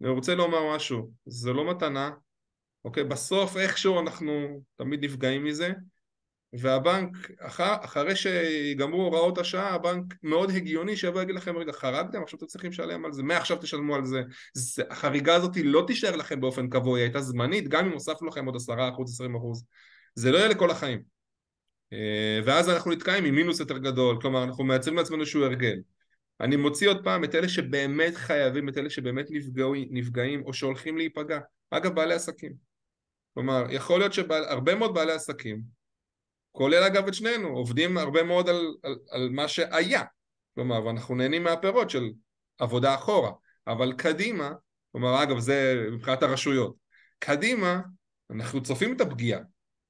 אני 0.00 0.10
רוצה 0.10 0.34
לומר 0.34 0.74
משהו, 0.74 1.10
זה 1.26 1.52
לא 1.52 1.70
מתנה, 1.70 2.10
אוקיי? 2.86 3.04
בסוף 3.04 3.56
איכשהו 3.56 4.00
אנחנו 4.00 4.60
תמיד 4.76 5.04
נפגעים 5.04 5.44
מזה 5.44 5.72
והבנק, 6.52 7.30
אחר, 7.40 7.74
אחרי 7.80 8.16
שיגמרו 8.16 9.02
הוראות 9.02 9.38
השעה, 9.38 9.74
הבנק 9.74 10.14
מאוד 10.22 10.50
הגיוני 10.50 10.96
שיבוא 10.96 11.20
ויגיד 11.20 11.34
לכם, 11.34 11.56
רגע, 11.56 11.72
חרגתם, 11.72 12.22
עכשיו 12.22 12.38
אתם 12.38 12.46
צריכים 12.46 12.70
לשלם 12.70 13.04
על 13.04 13.12
זה, 13.12 13.22
מעכשיו 13.22 13.56
תשלמו 13.56 13.94
על 13.94 14.04
זה. 14.04 14.22
זה. 14.54 14.82
החריגה 14.90 15.34
הזאת 15.34 15.56
לא 15.64 15.84
תישאר 15.86 16.16
לכם 16.16 16.40
באופן 16.40 16.68
קבוע, 16.68 16.98
היא 16.98 17.04
הייתה 17.04 17.20
זמנית, 17.20 17.68
גם 17.68 17.86
אם 17.86 17.92
הוספנו 17.92 18.28
לכם 18.28 18.46
עוד 18.46 18.56
עשרה 18.56 18.88
אחוז, 18.88 19.12
עשרים 19.14 19.36
אחוז. 19.36 19.64
זה 20.14 20.32
לא 20.32 20.38
יהיה 20.38 20.48
לכל 20.48 20.70
החיים. 20.70 21.02
אה, 21.92 22.40
ואז 22.44 22.70
אנחנו 22.70 22.90
נתקעים 22.90 23.24
עם 23.24 23.34
מינוס 23.34 23.60
יותר 23.60 23.78
גדול, 23.78 24.20
כלומר 24.20 24.44
אנחנו 24.44 24.64
מייצרים 24.64 24.96
לעצמנו 24.96 25.20
איזשהו 25.20 25.44
הרגל. 25.44 25.76
אני 26.40 26.56
מוציא 26.56 26.88
עוד 26.88 27.04
פעם 27.04 27.24
את 27.24 27.34
אלה 27.34 27.48
שבאמת 27.48 28.14
חייבים, 28.14 28.68
את 28.68 28.78
אלה 28.78 28.90
שבאמת 28.90 29.26
נפגעים, 29.30 29.88
נפגעים 29.90 30.42
או 30.42 30.52
שהולכים 30.52 30.96
להיפגע. 30.96 31.38
אגב, 31.70 31.94
בעלי 31.94 32.14
עסקים. 32.14 32.75
כלומר, 33.36 33.66
יכול 33.70 33.98
להיות 33.98 34.12
שהרבה 34.12 34.74
מאוד 34.74 34.94
בעלי 34.94 35.12
עסקים, 35.12 35.60
כולל 36.52 36.82
אגב 36.82 37.06
את 37.06 37.14
שנינו, 37.14 37.48
עובדים 37.48 37.98
הרבה 37.98 38.22
מאוד 38.22 38.48
על, 38.48 38.74
על, 38.82 38.96
על 39.10 39.28
מה 39.28 39.48
שהיה. 39.48 40.02
כלומר, 40.54 40.86
ואנחנו 40.86 41.14
נהנים 41.14 41.44
מהפירות 41.44 41.90
של 41.90 42.10
עבודה 42.58 42.94
אחורה. 42.94 43.30
אבל 43.66 43.92
קדימה, 43.92 44.52
כלומר, 44.92 45.22
אגב, 45.22 45.38
זה 45.38 45.86
מבחינת 45.92 46.22
הרשויות. 46.22 46.76
קדימה, 47.18 47.80
אנחנו 48.30 48.62
צופים 48.62 48.96
את 48.96 49.00
הפגיעה. 49.00 49.40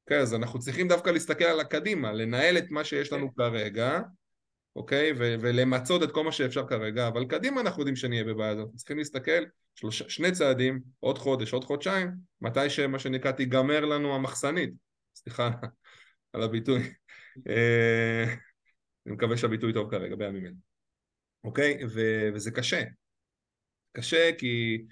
כן, 0.06 0.20
אז 0.20 0.34
אנחנו 0.34 0.58
צריכים 0.58 0.88
דווקא 0.88 1.10
להסתכל 1.10 1.44
על 1.44 1.60
הקדימה, 1.60 2.12
לנהל 2.12 2.58
את 2.58 2.70
מה 2.70 2.84
שיש 2.84 3.12
לנו 3.12 3.34
כרגע, 3.34 4.00
אוקיי? 4.76 5.12
ו- 5.12 5.34
ולמצות 5.40 6.02
את 6.02 6.10
כל 6.10 6.24
מה 6.24 6.32
שאפשר 6.32 6.66
כרגע, 6.66 7.08
אבל 7.08 7.24
קדימה 7.24 7.60
אנחנו 7.60 7.80
יודעים 7.80 7.96
שנהיה 7.96 8.24
בבעיה 8.24 8.50
הזאת. 8.50 8.68
צריכים 8.74 8.98
להסתכל 8.98 9.44
שלוש, 9.74 10.02
שני 10.02 10.32
צעדים, 10.32 10.80
עוד 11.00 11.18
חודש, 11.18 11.52
עוד 11.52 11.64
חודשיים, 11.64 12.10
מתי 12.40 12.70
שמה 12.70 12.98
שנקרא 12.98 13.32
תיגמר 13.32 13.84
לנו 13.84 14.14
המחסנית. 14.14 14.70
סליחה 15.14 15.50
על 16.32 16.42
הביטוי. 16.42 16.92
אה, 17.48 18.24
אני 19.06 19.14
מקווה 19.14 19.36
שהביטוי 19.36 19.72
טוב 19.72 19.90
כרגע, 19.90 20.16
בימים 20.16 20.46
אלה. 20.46 20.54
אוקיי? 21.44 21.78
ו- 21.94 22.28
וזה 22.34 22.50
קשה. 22.50 22.82
קשה 23.92 24.30
כי 24.38 24.84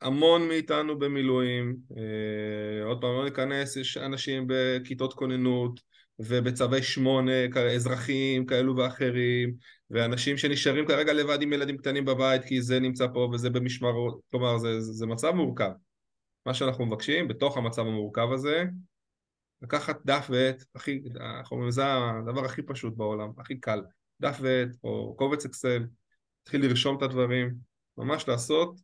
המון 0.00 0.48
מאיתנו 0.48 0.98
במילואים, 0.98 1.76
אה, 1.96 2.84
עוד 2.84 3.00
פעם 3.00 3.10
לא 3.10 3.24
ניכנס, 3.24 3.76
יש 3.76 3.96
אנשים 3.96 4.46
בכיתות 4.48 5.14
כוננות 5.14 5.80
ובצווי 6.18 6.82
שמונה 6.82 7.32
אזרחיים 7.74 8.46
כאלו 8.46 8.76
ואחרים 8.76 9.54
ואנשים 9.90 10.36
שנשארים 10.36 10.86
כרגע 10.86 11.12
לבד 11.12 11.42
עם 11.42 11.52
ילדים 11.52 11.76
קטנים 11.76 12.04
בבית 12.04 12.44
כי 12.44 12.62
זה 12.62 12.80
נמצא 12.80 13.06
פה 13.14 13.30
וזה 13.32 13.50
במשמרות, 13.50 14.20
כלומר 14.30 14.58
זה, 14.58 14.80
זה, 14.80 15.06
מצב 15.06 15.30
מורכב. 15.30 15.70
מה 16.46 16.54
שאנחנו 16.54 16.86
מבקשים 16.86 17.28
בתוך 17.28 17.56
המצב 17.56 17.82
המורכב 17.82 18.32
הזה 18.32 18.64
לקחת 19.62 19.98
דף 20.04 20.26
ועט, 20.30 20.62
הכי, 20.74 21.00
אנחנו 21.20 21.56
אומרים, 21.56 21.70
זה 21.70 21.82
הדבר 21.86 22.44
הכי 22.44 22.62
פשוט 22.62 22.96
בעולם, 22.96 23.30
הכי 23.38 23.60
קל, 23.60 23.82
דף 24.20 24.38
ועט 24.40 24.68
או 24.84 25.14
קובץ 25.18 25.44
אקסל, 25.44 25.84
להתחיל 26.40 26.66
לרשום 26.66 26.96
את 26.96 27.02
הדברים, 27.02 27.54
ממש 27.98 28.28
לעשות 28.28 28.80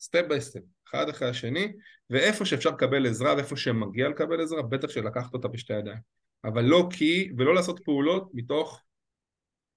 step 0.00 0.24
by 0.28 0.40
step, 0.40 0.60
אחד 0.88 1.08
אחרי 1.08 1.28
השני, 1.28 1.72
ואיפה 2.10 2.44
שאפשר 2.44 2.70
לקבל 2.70 3.06
עזרה 3.06 3.34
ואיפה 3.34 3.56
שמגיע 3.56 4.08
לקבל 4.08 4.42
עזרה, 4.42 4.62
בטח 4.62 4.88
שלקחת 4.88 5.34
אותה 5.34 5.48
בשתי 5.48 5.72
ידיים. 5.72 6.21
אבל 6.44 6.64
לא 6.64 6.88
כי, 6.90 7.30
ולא 7.38 7.54
לעשות 7.54 7.80
פעולות 7.84 8.30
מתוך, 8.34 8.82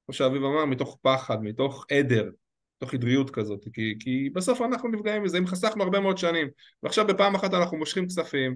כמו 0.06 0.14
שאביב 0.14 0.44
אמר, 0.44 0.66
מתוך 0.66 0.98
פחד, 1.02 1.44
מתוך 1.44 1.86
עדר, 1.92 2.30
מתוך 2.78 2.94
עדריות 2.94 3.30
כזאת, 3.30 3.64
כי, 3.74 3.96
כי 4.00 4.30
בסוף 4.30 4.62
אנחנו 4.62 4.90
נפגעים 4.90 5.24
מזה, 5.24 5.38
אם 5.38 5.48
חסכנו 5.48 5.84
הרבה 5.84 6.00
מאוד 6.00 6.18
שנים, 6.18 6.48
ועכשיו 6.84 7.08
בפעם 7.08 7.36
אחת 7.36 7.54
אנחנו 7.54 7.78
מושכים 7.78 8.08
כספים, 8.08 8.56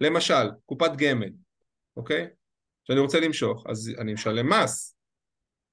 למשל, 0.00 0.50
קופת 0.66 0.90
גמל, 0.96 1.30
אוקיי? 1.96 2.26
שאני 2.84 3.00
רוצה 3.00 3.20
למשוך, 3.20 3.64
אז 3.68 3.92
אני 3.98 4.12
משלם 4.12 4.52
מס. 4.52 4.96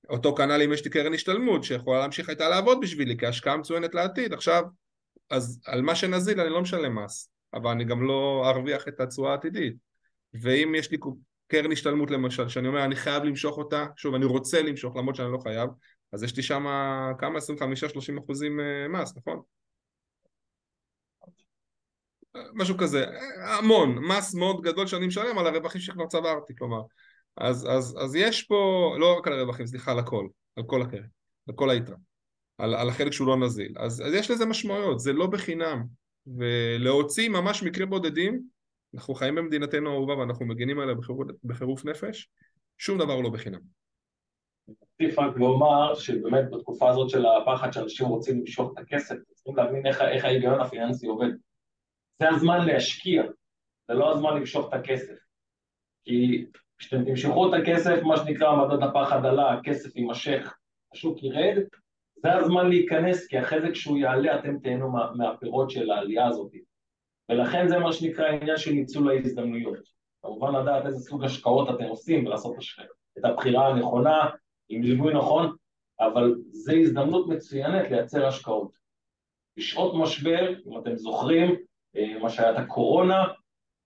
אותו 0.10 0.36
כנ"ל 0.36 0.62
אם 0.62 0.74
יש 0.74 0.86
לי 0.86 0.91
קרן 0.91 1.13
השתלמות 1.13 1.63
שיכולה 1.63 2.00
להמשיך 2.00 2.29
הייתה 2.29 2.50
לעבוד 2.50 2.82
בשבילי 2.82 3.17
כהשקעה 3.17 3.58
מצוינת 3.58 3.96
לעתיד, 3.96 4.34
עכשיו 4.34 4.63
אז 5.29 5.62
על 5.65 5.82
מה 5.82 5.96
שנזיל 5.96 6.41
אני 6.41 6.50
לא 6.50 6.62
משלם 6.62 7.03
מס, 7.03 7.29
אבל 7.53 7.72
אני 7.72 7.86
גם 7.86 8.08
לא 8.08 8.44
ארוויח 8.50 8.88
את 8.88 9.00
התשואה 9.00 9.32
העתידית. 9.32 9.75
ואם 10.34 10.75
יש 10.75 10.91
לי 10.91 10.98
קרן 11.48 11.72
השתלמות 11.72 12.12
למשל, 12.12 12.50
שאני 12.50 12.68
אומר 12.68 12.86
אני 12.86 12.96
חייב 12.96 13.24
למשוך 13.24 13.58
אותה, 13.58 13.86
שוב 13.96 14.16
אני 14.16 14.25
רוצה 14.25 14.62
למשוך 14.62 14.96
למרות 14.96 15.16
שאני 15.16 15.32
לא 15.32 15.38
חייב, 15.38 15.70
אז 16.13 16.24
יש 16.24 16.38
לי 16.38 16.44
שם 16.44 16.66
כמה 17.20 17.39
25-30 17.39 18.24
אחוזים 18.24 18.60
אה, 18.60 18.88
מס, 18.88 19.18
נכון? 19.18 19.42
משהו 22.54 22.77
כזה, 22.77 23.06
המון, 23.60 23.98
מס 23.98 24.36
מאוד 24.36 24.62
גדול 24.62 24.88
שאני 24.88 25.08
משלם 25.08 25.38
על 25.38 25.48
הרווחים 25.48 25.82
שכבר 25.82 26.08
צברתי, 26.08 26.54
כלומר, 26.58 26.82
אז, 27.38 27.68
אז, 27.70 27.98
אז 28.04 28.16
יש 28.16 28.44
פה, 28.44 28.94
לא 29.00 29.18
רק 29.18 29.27
על 29.27 29.34
הרווחים, 29.34 29.68
סליחה, 29.68 29.92
על 29.92 30.00
הכל, 30.00 30.27
על 30.56 30.63
כל 30.68 30.82
הקרן, 30.82 31.08
על 31.50 31.56
כל 31.56 31.70
היתרה. 31.70 31.96
על, 32.58 32.75
על 32.75 32.89
החלק 32.89 33.12
שהוא 33.12 33.27
לא 33.27 33.38
נזיל. 33.38 33.74
אז, 33.77 34.01
אז 34.01 34.13
יש 34.13 34.32
לזה 34.32 34.46
משמעויות, 34.46 35.00
זה 35.00 35.13
לא 35.13 35.27
בחינם. 35.27 35.84
ולהוציא 36.38 37.30
ממש 37.30 37.63
מקרים 37.63 37.89
בודדים, 37.89 38.42
אנחנו 38.96 39.15
חיים 39.15 39.36
במדינתנו 39.36 39.89
האהובה 39.89 40.17
ואנחנו 40.17 40.46
מגינים 40.46 40.79
עליה 40.79 40.96
בחירוף, 41.44 41.86
נפש, 41.86 42.29
שום 42.77 42.98
דבר 42.98 43.22
לא 43.22 43.29
בחינם. 43.29 43.60
אוסיף 44.67 45.20
רק 45.20 45.36
ואומר 45.38 45.96
שבאמת 45.96 46.51
בתקופה 46.51 46.89
הזאת 46.89 47.10
של 47.10 47.25
הפחד 47.25 47.72
שאנשים 47.74 48.08
רוצים 48.08 48.39
למשוך 48.39 48.72
את 48.74 48.77
הכסף, 48.77 49.15
צריכים 49.34 49.56
להבין 49.56 49.86
איך, 49.86 50.01
איך 50.01 50.25
ההיגיון 50.25 50.62
הפיננסי 50.62 51.08
עובד. 51.08 51.29
זה 52.20 52.29
הזמן 52.29 52.65
להשקיע, 52.67 53.24
זה 53.88 53.94
לא 53.94 54.13
הזמן 54.13 54.38
למשוך 54.38 54.67
את 54.70 54.74
הכסף. 54.74 55.15
כי 56.06 56.46
כשאתם 56.77 57.06
תמשכו 57.06 57.50
את 57.50 57.62
הכסף, 57.62 58.03
מה 58.03 58.17
שנקרא 58.17 58.56
מדד 58.56 58.84
הפחד 58.84 59.25
עלה, 59.25 59.53
הכסף 59.53 59.96
יימשך, 59.96 60.58
השוק 60.94 61.24
ירד, 61.24 61.63
זה 62.15 62.34
הזמן 62.34 62.70
להיכנס, 62.70 63.27
כי 63.27 63.39
אחרי 63.39 63.62
זה 63.62 63.72
כשהוא 63.72 63.98
יעלה 63.98 64.39
אתם 64.39 64.60
תהנו 64.60 64.91
מה, 64.91 65.12
מהפירות 65.15 65.70
של 65.70 65.91
העלייה 65.91 66.27
הזאת. 66.27 66.51
ולכן 67.29 67.67
זה 67.67 67.79
מה 67.79 67.93
שנקרא 67.93 68.27
עניין 68.27 68.57
של 68.57 68.72
ניצול 68.72 69.10
ההזדמנויות. 69.10 69.98
כמובן 70.22 70.55
לדעת 70.55 70.86
איזה 70.86 71.00
סוג 71.00 71.24
השקעות 71.24 71.69
אתם 71.69 71.84
עושים 71.84 72.25
ולעשות 72.25 72.55
את 73.17 73.25
הבחירה 73.25 73.67
הנכונה 73.67 74.29
עם 74.69 74.84
ליווי 74.84 75.13
נכון, 75.13 75.55
אבל 76.00 76.36
זו 76.50 76.74
הזדמנות 76.74 77.27
מצוינת 77.27 77.91
לייצר 77.91 78.27
השקעות. 78.27 78.72
בשעות 79.57 79.93
משבר, 79.96 80.53
אם 80.67 80.79
אתם 80.79 80.96
זוכרים, 80.96 81.55
אה, 81.96 82.19
מה 82.19 82.29
שהיה 82.29 82.51
את 82.51 82.57
הקורונה, 82.57 83.24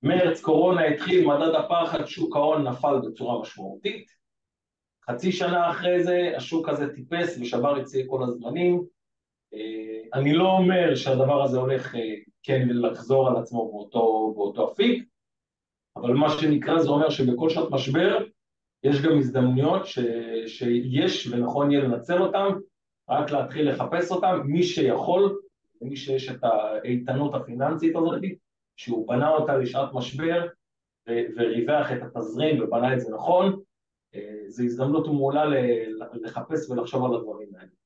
מרץ 0.03 0.41
קורונה 0.41 0.86
התחיל, 0.86 1.27
מדד 1.27 1.55
הפחד, 1.55 2.05
שוק 2.05 2.36
ההון 2.36 2.67
נפל 2.67 3.00
בצורה 3.07 3.41
משמעותית, 3.41 4.07
חצי 5.10 5.31
שנה 5.31 5.71
אחרי 5.71 6.03
זה 6.03 6.33
השוק 6.38 6.69
הזה 6.69 6.93
טיפס 6.93 7.38
ושבר 7.41 7.81
את 7.81 7.86
כל 8.07 8.24
הזמנים. 8.24 8.83
אה, 9.53 10.20
אני 10.20 10.34
לא 10.34 10.51
אומר 10.51 10.96
שהדבר 10.96 11.43
הזה 11.43 11.60
הולך 11.60 11.96
אה, 11.96 12.15
כן 12.43 12.67
לחזור 12.70 13.27
על 13.27 13.38
עצמו 13.38 13.72
באותו, 13.72 14.34
באותו 14.36 14.72
אפיק, 14.72 15.03
אבל 15.96 16.13
מה 16.13 16.29
שנקרא 16.29 16.79
זה 16.79 16.89
אומר 16.89 17.10
שבכל 17.10 17.50
שעת 17.50 17.72
משבר 17.72 18.17
יש 18.84 19.01
גם 19.01 19.17
הזדמנויות 19.17 19.86
ש, 19.86 20.00
שיש 20.48 21.27
ונכון 21.27 21.72
יהיה 21.72 21.84
לנצל 21.84 22.22
אותן, 22.22 22.48
רק 23.10 23.31
להתחיל 23.31 23.70
לחפש 23.70 24.12
אותן, 24.12 24.39
מי 24.46 24.63
שיכול, 24.63 25.41
מי 25.81 25.96
שיש 25.96 26.29
את 26.29 26.43
האיתנות 26.43 27.36
הפיננסית 27.36 27.96
הזאת, 27.96 28.22
שהוא 28.75 29.08
בנה 29.08 29.29
אותה 29.29 29.58
לשעת 29.58 29.89
משבר 29.93 30.48
וריווח 31.08 31.91
את 31.91 31.98
התזרים 32.01 32.63
ובנה 32.63 32.93
את 32.93 33.00
זה 33.00 33.13
נכון, 33.15 33.60
זו 34.48 34.63
הזדמנות 34.63 35.08
מעולה 35.08 35.46
לחפש 36.13 36.70
ולחשוב 36.70 37.05
על 37.05 37.15
הדברים 37.15 37.50
האלה. 37.55 37.80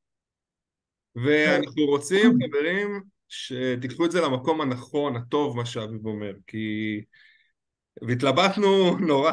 ואנחנו 1.16 1.86
רוצים, 1.86 2.38
חברים, 2.48 3.02
שתיקחו 3.30 4.06
את 4.06 4.12
זה 4.12 4.22
למקום 4.22 4.62
הנכון, 4.62 5.16
הטוב, 5.16 5.58
מה 5.58 5.66
שאביב 5.66 6.06
אומר, 6.06 6.34
כי... 6.48 7.02
והתלבטנו 8.02 8.98
נורא 9.08 9.32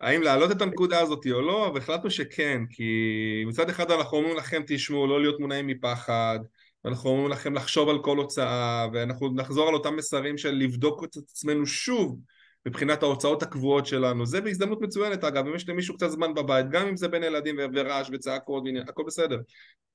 האם 0.00 0.22
להעלות 0.22 0.50
את 0.50 0.62
הנקודה 0.62 1.00
הזאת 1.00 1.26
או 1.30 1.40
לא, 1.40 1.72
והחלטנו 1.74 2.10
שכן, 2.10 2.62
כי 2.70 3.44
מצד 3.46 3.70
אחד 3.70 3.90
אנחנו 3.90 4.16
אומרים 4.16 4.36
לכם, 4.36 4.62
תשמעו, 4.66 5.06
לא 5.06 5.20
להיות 5.20 5.40
מונעים 5.40 5.66
מפחד, 5.66 6.38
ואנחנו 6.84 7.10
אומרים 7.10 7.28
לכם 7.28 7.54
לחשוב 7.54 7.88
על 7.88 8.02
כל 8.02 8.16
הוצאה, 8.16 8.86
ואנחנו 8.92 9.34
נחזור 9.34 9.68
על 9.68 9.74
אותם 9.74 9.96
מסרים 9.96 10.38
של 10.38 10.50
לבדוק 10.50 11.04
את 11.04 11.16
עצמנו 11.16 11.66
שוב 11.66 12.18
מבחינת 12.66 13.02
ההוצאות 13.02 13.42
הקבועות 13.42 13.86
שלנו. 13.86 14.26
זה 14.26 14.40
בהזדמנות 14.40 14.80
מצוינת 14.80 15.24
אגב, 15.24 15.46
אם 15.46 15.54
יש 15.54 15.68
למישהו 15.68 15.96
קצת 15.96 16.08
זמן 16.08 16.34
בבית, 16.34 16.70
גם 16.70 16.86
אם 16.86 16.96
זה 16.96 17.08
בין 17.08 17.22
ילדים 17.22 17.56
ורעש 17.74 18.10
וצעקות, 18.12 18.64
הכל 18.88 19.02
בסדר. 19.06 19.40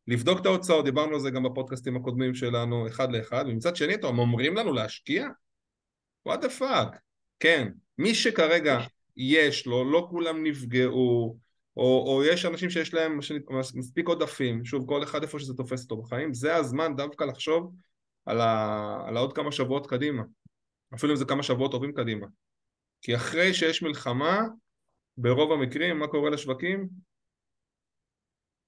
לבדוק 0.08 0.40
את 0.42 0.46
ההוצאות, 0.46 0.86
דיברנו 0.86 1.14
על 1.14 1.20
זה 1.20 1.30
גם 1.30 1.44
בפודקאסטים 1.44 1.96
הקודמים 1.96 2.36
שלנו, 2.36 2.88
אחד 2.88 3.12
לאחד, 3.12 3.46
ומצד 3.48 3.76
שני, 3.76 3.94
אתם 3.94 4.20
אומרים 4.20 4.56
לנו 4.56 4.74
להשקיע? 4.74 5.28
what 6.30 6.38
the 6.38 6.60
fuck? 6.60 6.98
כן, 7.40 7.68
מי 7.98 8.16
שכרגע 8.16 8.80
יש 9.18 9.66
לו, 9.66 9.92
לא 9.92 10.08
כולם 10.10 10.44
נפגעו, 10.44 11.38
או, 11.78 12.06
או 12.08 12.24
יש 12.24 12.46
אנשים 12.46 12.70
שיש 12.70 12.94
להם 12.94 13.20
מספיק 13.74 14.08
עודפים, 14.08 14.66
שוב, 14.66 14.88
כל 14.88 15.04
אחד 15.04 15.22
איפה 15.22 15.40
שזה 15.40 15.54
תופס 15.54 15.84
אותו 15.84 15.98
בחיים, 15.98 16.34
זה 16.34 16.56
הזמן 16.56 16.96
דווקא 16.96 17.24
לחשוב 17.24 17.74
על, 18.26 18.42
ה, 18.42 19.04
על 19.08 19.18
העוד 19.18 19.34
כמה 19.34 19.52
שבועות 19.52 19.88
קדימה, 19.88 20.24
אפילו 20.96 21.12
אם 21.12 21.18
זה 21.18 21.26
כמה 21.26 21.44
שבועות 21.44 21.72
טובים 21.72 21.94
קדימה. 21.94 22.28
כי 23.02 23.16
אחרי 23.16 23.54
שיש 23.54 23.84
מלחמה, 23.84 24.42
ברוב 25.18 25.52
המקרים, 25.52 26.00
מה 26.00 26.08
קורה 26.08 26.30
לשווקים? 26.30 26.90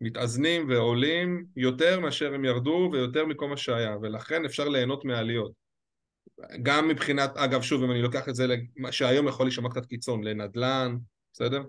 מתאזנים 0.01 0.69
ועולים 0.69 1.45
יותר 1.55 1.99
מאשר 1.99 2.33
הם 2.33 2.45
ירדו 2.45 2.89
ויותר 2.93 3.25
מכל 3.25 3.47
מה 3.47 3.57
שהיה, 3.57 3.97
ולכן 4.01 4.45
אפשר 4.45 4.69
ליהנות 4.69 5.05
מהעליות. 5.05 5.51
גם 6.63 6.87
מבחינת, 6.87 7.37
אגב, 7.37 7.61
שוב, 7.61 7.83
אם 7.83 7.91
אני 7.91 8.01
לוקח 8.01 8.29
את 8.29 8.35
זה, 8.35 8.45
שהיום 8.91 9.27
יכול 9.27 9.45
להישמע 9.45 9.69
קצת 9.69 9.85
קיצון, 9.85 10.23
לנדל"ן, 10.23 10.97
בסדר? 11.33 11.63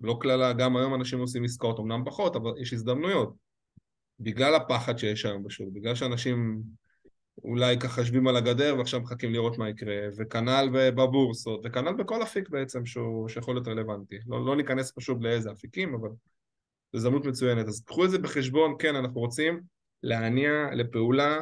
לא 0.00 0.18
כללה, 0.22 0.52
גם 0.52 0.76
היום 0.76 0.94
אנשים 0.94 1.18
עושים 1.18 1.44
עסקאות, 1.44 1.78
אמנם 1.78 2.02
פחות, 2.06 2.36
אבל 2.36 2.50
יש 2.60 2.72
הזדמנויות. 2.72 3.34
בגלל 4.20 4.54
הפחד 4.54 4.98
שיש 4.98 5.24
היום 5.24 5.44
בשוק, 5.44 5.68
בגלל 5.72 5.94
שאנשים 5.94 6.62
אולי 7.44 7.78
ככה 7.78 8.00
יושבים 8.00 8.28
על 8.28 8.36
הגדר 8.36 8.74
ועכשיו 8.78 9.00
מחכים 9.00 9.32
לראות 9.32 9.58
מה 9.58 9.68
יקרה, 9.68 9.96
וכנ"ל 10.16 10.68
בבורסות, 10.72 11.60
וכנ"ל 11.64 11.92
בכל 11.92 12.22
אפיק 12.22 12.48
בעצם 12.48 12.86
שהוא, 12.86 13.28
שיכול 13.28 13.54
להיות 13.54 13.68
רלוונטי. 13.68 14.18
לא, 14.26 14.46
לא 14.46 14.56
ניכנס 14.56 14.92
פשוט 14.96 15.18
לאיזה 15.20 15.52
אפיקים, 15.52 15.94
אבל 15.94 16.08
זו 16.92 16.98
הזדמנות 16.98 17.24
מצוינת. 17.24 17.66
אז 17.66 17.84
קחו 17.84 18.04
את 18.04 18.10
זה 18.10 18.18
בחשבון, 18.18 18.74
כן, 18.78 18.96
אנחנו 18.96 19.20
רוצים 19.20 19.60
להניע 20.02 20.66
לפעולה 20.74 21.40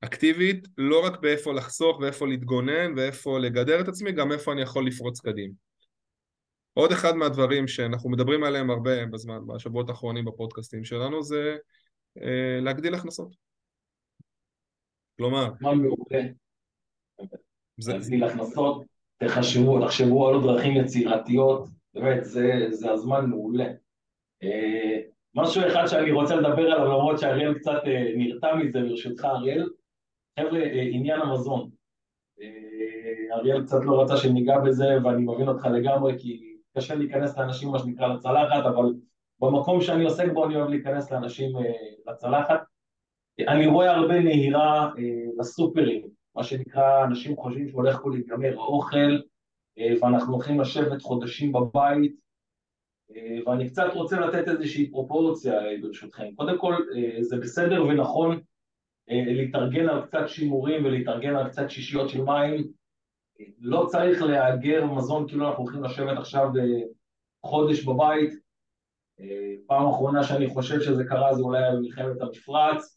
אקטיבית, 0.00 0.68
לא 0.78 1.06
רק 1.06 1.20
באיפה 1.20 1.52
לחסוך 1.52 2.00
ואיפה 2.00 2.26
להתגונן 2.26 2.92
ואיפה 2.96 3.38
לגדר 3.38 3.80
את 3.80 3.88
עצמי, 3.88 4.12
גם 4.12 4.32
איפה 4.32 4.52
אני 4.52 4.62
יכול 4.62 4.86
לפרוץ 4.86 5.20
קדימה. 5.20 5.54
עוד 6.74 6.92
אחד 6.92 7.16
מהדברים 7.16 7.68
שאנחנו 7.68 8.10
מדברים 8.10 8.44
עליהם 8.44 8.70
הרבה 8.70 9.06
בזמן, 9.06 9.38
בשבועות 9.46 9.88
האחרונים 9.88 10.24
בפודקאסטים 10.24 10.84
שלנו, 10.84 11.22
זה 11.22 11.56
אה, 12.22 12.60
להגדיל 12.60 12.94
הכנסות. 12.94 13.45
כלומר... 15.16 15.46
מעולה. 15.60 16.26
להגדיל 17.88 18.24
הכנסות, 18.24 18.82
תחשבו, 19.18 19.86
תחשבו 19.86 20.28
על 20.28 20.34
עוד 20.34 20.44
דרכים 20.44 20.76
יצירתיות, 20.76 21.68
באמת, 21.94 22.24
זה, 22.24 22.66
זה 22.70 22.90
הזמן 22.90 23.26
מעולה. 23.30 23.66
אה, 24.42 25.00
משהו 25.34 25.66
אחד 25.66 25.86
שאני 25.86 26.12
רוצה 26.12 26.36
לדבר 26.36 26.72
עליו, 26.72 26.84
למרות 26.84 27.18
שאריאל 27.18 27.54
קצת 27.54 27.80
אה, 27.86 28.12
נרתע 28.16 28.54
מזה, 28.54 28.80
ברשותך 28.80 29.24
אריאל, 29.24 29.68
חבר'ה, 30.40 30.58
אה, 30.58 30.88
עניין 30.92 31.20
המזון. 31.20 31.70
אריאל 33.32 33.62
קצת 33.62 33.78
לא 33.84 34.02
רצה 34.02 34.16
שניגע 34.16 34.58
בזה, 34.58 34.84
ואני 35.04 35.22
מבין 35.22 35.48
אותך 35.48 35.66
לגמרי, 35.66 36.18
כי 36.18 36.56
קשה 36.76 36.94
להיכנס 36.94 37.38
לאנשים, 37.38 37.68
מה 37.68 37.78
שנקרא, 37.78 38.06
לצלחת, 38.06 38.64
אבל 38.64 38.94
במקום 39.40 39.80
שאני 39.80 40.04
עוסק 40.04 40.32
בו 40.32 40.46
אני 40.46 40.56
אוהב 40.56 40.68
להיכנס 40.68 41.12
לאנשים 41.12 41.52
לצלחת. 42.06 42.60
אני 43.40 43.66
רואה 43.66 43.90
הרבה 43.90 44.20
נהירה 44.20 44.90
לסופרים, 45.38 46.08
מה 46.34 46.44
שנקרא, 46.44 47.04
אנשים 47.04 47.36
חושבים 47.36 47.68
שהולך 47.68 48.00
פה 48.02 48.10
להיגמר 48.10 48.52
האוכל, 48.52 49.18
ואנחנו 50.02 50.34
הולכים 50.34 50.60
לשבת 50.60 51.02
חודשים 51.02 51.52
בבית, 51.52 52.16
ואני 53.46 53.70
קצת 53.70 53.90
רוצה 53.94 54.20
לתת 54.20 54.48
איזושהי 54.48 54.90
פרופורציה 54.90 55.54
ברשותכם. 55.82 56.34
קודם 56.34 56.58
כל, 56.58 56.74
זה 57.20 57.36
בסדר 57.36 57.84
ונכון 57.84 58.40
אה, 59.10 59.22
להתארגן 59.26 59.88
על 59.88 60.06
קצת 60.06 60.28
שימורים 60.28 60.84
ולהתארגן 60.84 61.36
על 61.36 61.48
קצת 61.48 61.70
שישיות 61.70 62.08
של 62.08 62.22
מים. 62.22 62.64
לא 63.58 63.86
צריך 63.90 64.22
להגר 64.22 64.86
מזון 64.86 65.28
כאילו 65.28 65.48
אנחנו 65.48 65.64
הולכים 65.64 65.84
לשבת 65.84 66.18
עכשיו 66.18 66.48
אה, 66.58 66.80
חודש 67.46 67.84
בבית. 67.84 68.30
אה, 69.20 69.54
פעם 69.66 69.88
אחרונה 69.88 70.24
שאני 70.24 70.48
חושב 70.48 70.80
שזה 70.80 71.04
קרה 71.04 71.34
זה 71.34 71.42
אולי 71.42 71.60
במלחמת 71.72 72.20
המפרץ. 72.20 72.95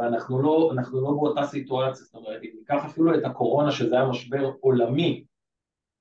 ואנחנו 0.00 0.42
לא, 0.42 0.72
לא 0.92 1.10
באותה 1.12 1.46
סיטואציה, 1.46 2.04
זאת 2.04 2.14
אומרת, 2.14 2.42
אם 2.42 2.50
ניקח 2.58 2.84
אפילו 2.84 3.14
את 3.14 3.24
הקורונה 3.24 3.72
שזה 3.72 3.96
היה 3.96 4.08
משבר 4.08 4.52
עולמי, 4.60 5.24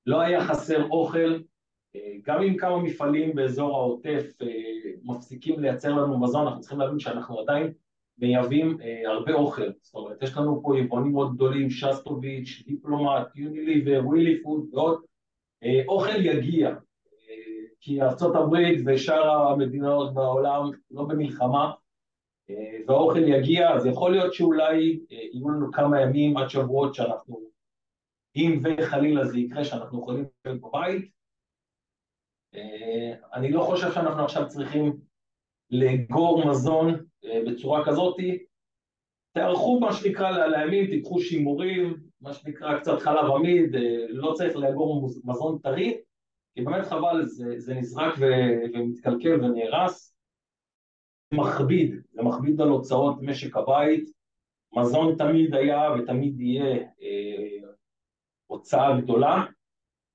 לא 0.05 0.22
היה 0.22 0.43
חסר 0.43 0.89
אוכל, 0.89 1.39
גם 2.24 2.41
אם 2.41 2.57
כמה 2.57 2.77
מפעלים 2.77 3.36
באזור 3.36 3.75
העוטף 3.77 4.24
מפסיקים 5.03 5.60
לייצר 5.60 5.93
לנו 5.93 6.19
מזון, 6.19 6.48
אנחנו 6.48 6.62
צריכים 6.62 6.79
להבין 6.79 7.00
שאנחנו 7.00 7.39
עדיין 7.39 7.74
מייבאים 8.17 8.77
אה, 8.81 9.12
הרבה 9.12 9.34
אוכל, 9.34 9.72
זאת 9.81 9.95
אומרת, 9.95 10.22
יש 10.22 10.38
לנו 10.38 10.62
פה 10.63 10.79
יבואנים 10.79 11.12
מאוד 11.12 11.36
גדולים, 11.36 11.69
שסטוביץ', 11.69 12.63
דיפלומט, 12.67 13.27
יוניליבר, 13.36 14.01
ווילי 14.03 14.43
פוד 14.43 14.65
ועוד, 14.74 15.01
אה, 15.63 15.81
אוכל 15.88 16.25
יגיע, 16.25 16.69
אה, 16.69 16.75
כי 17.79 18.01
ארה"ב 18.01 18.53
ושאר 18.86 19.29
המדינות 19.29 20.13
בעולם 20.13 20.69
לא 20.91 21.03
במלחמה, 21.03 21.65
אה, 21.65 21.85
והאוכל 22.88 23.24
יגיע, 23.28 23.74
אז 23.74 23.86
יכול 23.86 24.12
להיות 24.12 24.34
שאולי 24.34 25.00
אה, 25.12 25.18
יהיו 25.34 25.50
לנו 25.50 25.72
כמה 25.72 26.02
ימים 26.02 26.38
עד 26.38 26.50
שבועות 26.50 26.96
שאנחנו, 26.96 27.42
אם 28.36 28.62
וחלילה 28.64 29.25
זה 29.25 29.40
יקרה, 29.40 29.66
שאנחנו 29.66 30.00
יכולים 30.00 30.26
להיות 30.46 30.62
בבית, 30.62 31.12
אה, 32.56 33.13
אני 33.34 33.52
לא 33.52 33.62
חושב 33.62 33.91
שאנחנו 33.91 34.24
עכשיו 34.24 34.48
צריכים 34.48 34.98
לאגור 35.72 36.48
מזון 36.50 37.06
אה, 37.26 37.41
בצורה 37.48 37.86
כזאת, 37.86 38.15
תערכו 39.32 39.80
מה 39.80 39.93
שנקרא 39.93 40.48
לימים, 40.48 40.89
תיקחו 40.89 41.19
שימורים, 41.19 41.98
מה 42.22 42.34
שנקרא 42.34 42.80
קצת 42.80 43.00
חלב 43.00 43.32
עמיד, 43.36 43.76
אה, 43.76 44.06
לא 44.10 44.34
צריך 44.34 44.56
לאגור 44.56 45.10
מזון 45.24 45.60
טרי, 45.63 45.98
כי 46.56 46.62
באמת 46.62 46.86
חבל, 46.86 47.26
זה, 47.26 47.54
זה 47.58 47.74
נזרק 47.74 48.13
ו, 48.19 48.26
ומתקלקל 48.74 49.43
ונהרס. 49.43 50.14
מכביד, 51.32 51.96
זה 52.12 52.22
מכביד 52.22 52.62
על 52.62 52.68
הוצאות 52.68 53.22
משק 53.22 53.58
הבית, 53.58 54.10
מזון 54.74 55.16
תמיד 55.18 55.56
היה 55.56 55.90
ותמיד 55.92 56.42
יהיה 56.42 56.76
אה, 56.76 57.70
הוצאה 58.48 59.02
גדולה. 59.02 59.46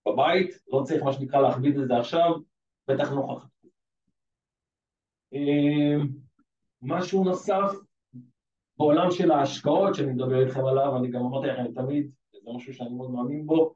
בבית, 0.08 0.58
לא 0.72 0.82
צריך 0.84 1.02
מה 1.02 1.12
שנקרא 1.12 1.40
להכביד 1.40 1.78
את 1.78 1.88
זה 1.88 1.96
עכשיו, 1.96 2.32
בטח 2.88 3.12
נוכח. 3.12 3.46
אמ, 5.32 6.08
משהו 6.82 7.24
נוסף 7.24 7.72
בעולם 8.78 9.10
של 9.10 9.30
ההשקעות 9.30 9.94
שאני 9.94 10.12
מדבר 10.12 10.44
איתכם 10.46 10.64
עליו, 10.64 10.96
אני 10.96 11.08
גם 11.08 11.20
אמרתי 11.20 11.46
לכם 11.46 11.72
תמיד, 11.74 12.10
זה 12.32 12.38
משהו 12.54 12.74
שאני 12.74 12.94
מאוד 12.94 13.10
מאמין 13.10 13.46
בו, 13.46 13.74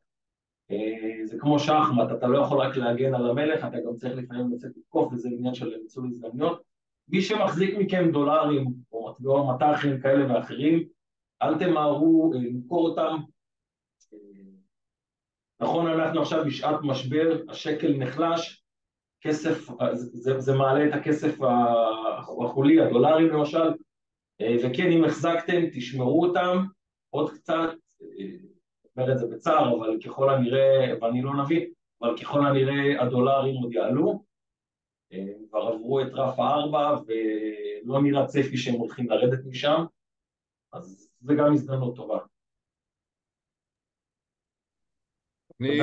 אה, 0.71 1.27
זה 1.27 1.39
כמו 1.39 1.59
שחמט, 1.59 2.09
אתה 2.19 2.27
לא 2.27 2.39
יכול 2.39 2.61
רק 2.61 2.77
להגן 2.77 3.15
על 3.15 3.31
המלך, 3.31 3.65
אתה 3.65 3.77
גם 3.87 3.97
צריך 3.97 4.17
לפעמים 4.17 4.53
לצאת 4.53 4.71
לתקוף, 4.77 5.13
וזה 5.13 5.29
עניין 5.29 5.55
של 5.55 5.77
ניצול 5.83 6.07
הזדמנויות. 6.07 6.74
מי 7.09 7.23
שמחזיק 7.23 7.79
מכם 7.79 8.11
דולרים 8.11 8.67
או 8.93 9.11
מטבעות 9.11 9.47
מט"חים 9.55 10.01
כאלה 10.01 10.35
ואחרים, 10.35 10.89
אל 11.43 11.59
תמהרו 11.59 12.33
אה, 12.35 12.39
למכור 12.39 12.89
אותם. 12.89 13.17
אה, 14.13 14.19
נכון, 15.61 15.87
אנחנו 15.87 16.23
עכשיו 16.23 16.45
בשעת 16.45 16.77
משבר, 16.83 17.43
השקל 17.49 17.97
נחלש, 17.99 18.65
כסף, 19.21 19.69
זה, 19.93 20.41
זה 20.41 20.55
מעלה 20.55 20.89
את 20.89 20.93
הכסף 20.93 21.37
החולי, 22.41 22.81
הדולרים 22.81 23.29
למשל, 23.29 23.73
אה, 24.41 24.57
וכן, 24.65 24.93
אם 24.93 25.05
החזקתם, 25.05 25.67
תשמרו 25.73 26.25
אותם. 26.27 26.65
עוד 27.11 27.31
קצת, 27.31 27.71
אה, 28.03 28.25
אומר 28.97 29.13
את 29.13 29.19
זה 29.19 29.27
בצער, 29.27 29.77
אבל 29.77 29.99
ככל 30.05 30.31
הנראה, 30.31 30.95
ואני 31.01 31.23
לא 31.23 31.43
נביא, 31.43 31.67
אבל 32.03 32.19
ככל 32.19 32.47
הנראה 32.47 33.03
הדולרים 33.03 33.57
עוד 33.57 33.73
יעלו, 33.73 34.25
אה, 35.13 35.27
כבר 35.49 35.59
עברו 35.59 36.01
את 36.01 36.13
רף 36.13 36.39
הארבע 36.39 36.97
ולא 37.07 38.03
נראה 38.03 38.27
צפי 38.27 38.57
שהם 38.57 38.75
הולכים 38.75 39.11
לרדת 39.11 39.45
משם, 39.47 39.85
אז 40.73 41.11
זה 41.21 41.35
גם 41.39 41.53
הזדמנות 41.53 41.97
טובה. 41.97 42.19
אני, 45.61 45.81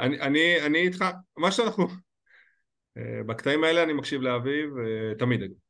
אני, 0.00 0.20
אני, 0.20 0.66
אני 0.66 0.78
איתך, 0.78 1.04
מה 1.36 1.52
שאנחנו, 1.52 1.84
אה, 2.96 3.22
בקטעים 3.26 3.64
האלה 3.64 3.82
אני 3.82 3.92
מקשיב 3.92 4.20
לאביב 4.20 4.70
אה, 4.78 5.14
תמיד 5.18 5.42
אגב. 5.42 5.65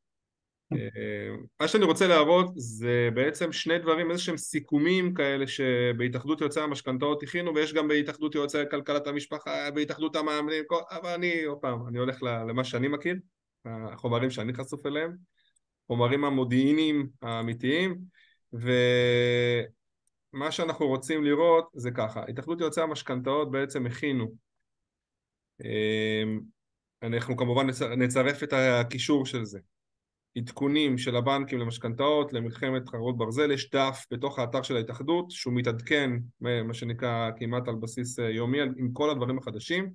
אה, 0.73 1.37
מה 1.61 1.69
שאני 1.69 1.85
רוצה 1.85 2.07
להראות 2.07 2.51
זה 2.55 3.09
בעצם 3.15 3.53
שני 3.53 3.79
דברים, 3.79 4.11
איזה 4.11 4.23
שהם 4.23 4.37
סיכומים 4.37 5.15
כאלה 5.15 5.47
שבהתאחדות 5.47 6.41
יועצי 6.41 6.61
המשכנתאות 6.61 7.23
הכינו 7.23 7.55
ויש 7.55 7.73
גם 7.73 7.89
בהתאחדות 7.89 8.35
יועצי 8.35 8.59
כלכלת 8.71 9.07
המשפחה, 9.07 9.71
בהתאחדות 9.71 10.17
המאמנים, 10.17 10.65
אבל 10.91 11.11
אני, 11.15 11.45
עוד 11.45 11.59
פעם, 11.59 11.89
אני 11.89 11.99
הולך 11.99 12.23
למה 12.23 12.65
שאני 12.65 12.89
מכיר, 12.89 13.17
החומרים 13.65 14.31
שאני 14.31 14.55
חשוף 14.55 14.87
אליהם, 14.87 15.17
חומרים 15.87 16.25
המודיעיניים 16.25 17.09
האמיתיים 17.23 17.99
ומה 18.53 20.51
שאנחנו 20.51 20.87
רוצים 20.87 21.25
לראות 21.25 21.69
זה 21.75 21.91
ככה, 21.91 22.25
התאחדות 22.29 22.61
יועצי 22.61 22.81
המשכנתאות 22.81 23.51
בעצם 23.51 23.87
הכינו 23.87 24.35
אנחנו 27.03 27.37
כמובן 27.37 27.67
נצרף 27.97 28.43
את 28.43 28.53
הקישור 28.53 29.27
של 29.27 29.45
זה. 29.45 29.59
עדכונים 30.37 30.99
של 30.99 31.17
הבנקים 31.17 31.59
למשכנתאות, 31.59 32.33
למלחמת 32.33 32.89
חרבות 32.89 33.17
ברזל, 33.17 33.51
יש 33.51 33.71
דף 33.71 34.07
בתוך 34.11 34.39
האתר 34.39 34.63
של 34.63 34.77
ההתאחדות 34.77 35.31
שהוא 35.31 35.55
מתעדכן, 35.55 36.11
מה 36.41 36.75
שנקרא 36.75 37.31
כמעט 37.39 37.69
על 37.69 37.75
בסיס 37.75 38.19
אה, 38.19 38.31
יומי, 38.31 38.61
עם 38.61 38.93
כל 38.93 39.11
הדברים 39.11 39.39
החדשים. 39.39 39.91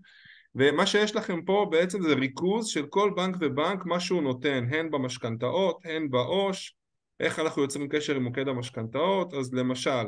ומה 0.56 0.86
שיש 0.86 1.16
לכם 1.16 1.46
פה 1.46 1.68
בעצם 1.72 2.02
זה 2.02 2.14
ריכוז 2.14 2.68
של 2.68 2.86
כל 2.86 3.12
בנק 3.16 3.36
ובנק, 3.40 3.86
מה 3.86 4.00
שהוא 4.00 4.22
נותן, 4.22 4.68
הן 4.72 4.92
במשכנתאות, 4.92 5.82
הן 5.86 6.10
בעו"ש, 6.10 6.76
איך 7.20 7.40
אנחנו 7.40 7.62
יוצרים 7.62 7.88
קשר 7.90 8.16
עם 8.16 8.24
מוקד 8.24 8.48
המשכנתאות, 8.48 9.34
אז 9.34 9.54
למשל 9.54 10.08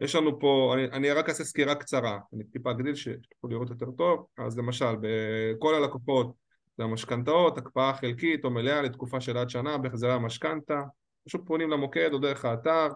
יש 0.00 0.14
לנו 0.14 0.40
פה, 0.40 0.74
אני, 0.74 0.84
אני 0.84 1.10
רק 1.10 1.28
אעשה 1.28 1.44
סקירה 1.44 1.74
קצרה, 1.74 2.18
אני 2.34 2.44
טיפה 2.44 2.70
אגדיל 2.70 2.94
שתוכלו 2.94 3.50
לראות 3.50 3.70
יותר 3.70 3.90
טוב, 3.90 4.26
אז 4.38 4.58
למשל 4.58 4.94
בכל 5.00 5.74
הלקוחות 5.74 6.47
זה 6.78 6.84
המשכנתאות, 6.84 7.58
הקפאה 7.58 7.94
חלקית 7.94 8.44
או 8.44 8.50
מלאה 8.50 8.82
לתקופה 8.82 9.20
של 9.20 9.36
עד 9.36 9.50
שנה 9.50 9.78
בהחזרי 9.78 10.12
המשכנתה, 10.12 10.82
פשוט 11.26 11.40
פונים 11.46 11.70
למוקד 11.70 12.10
או 12.12 12.18
דרך 12.18 12.44
האתר, 12.44 12.88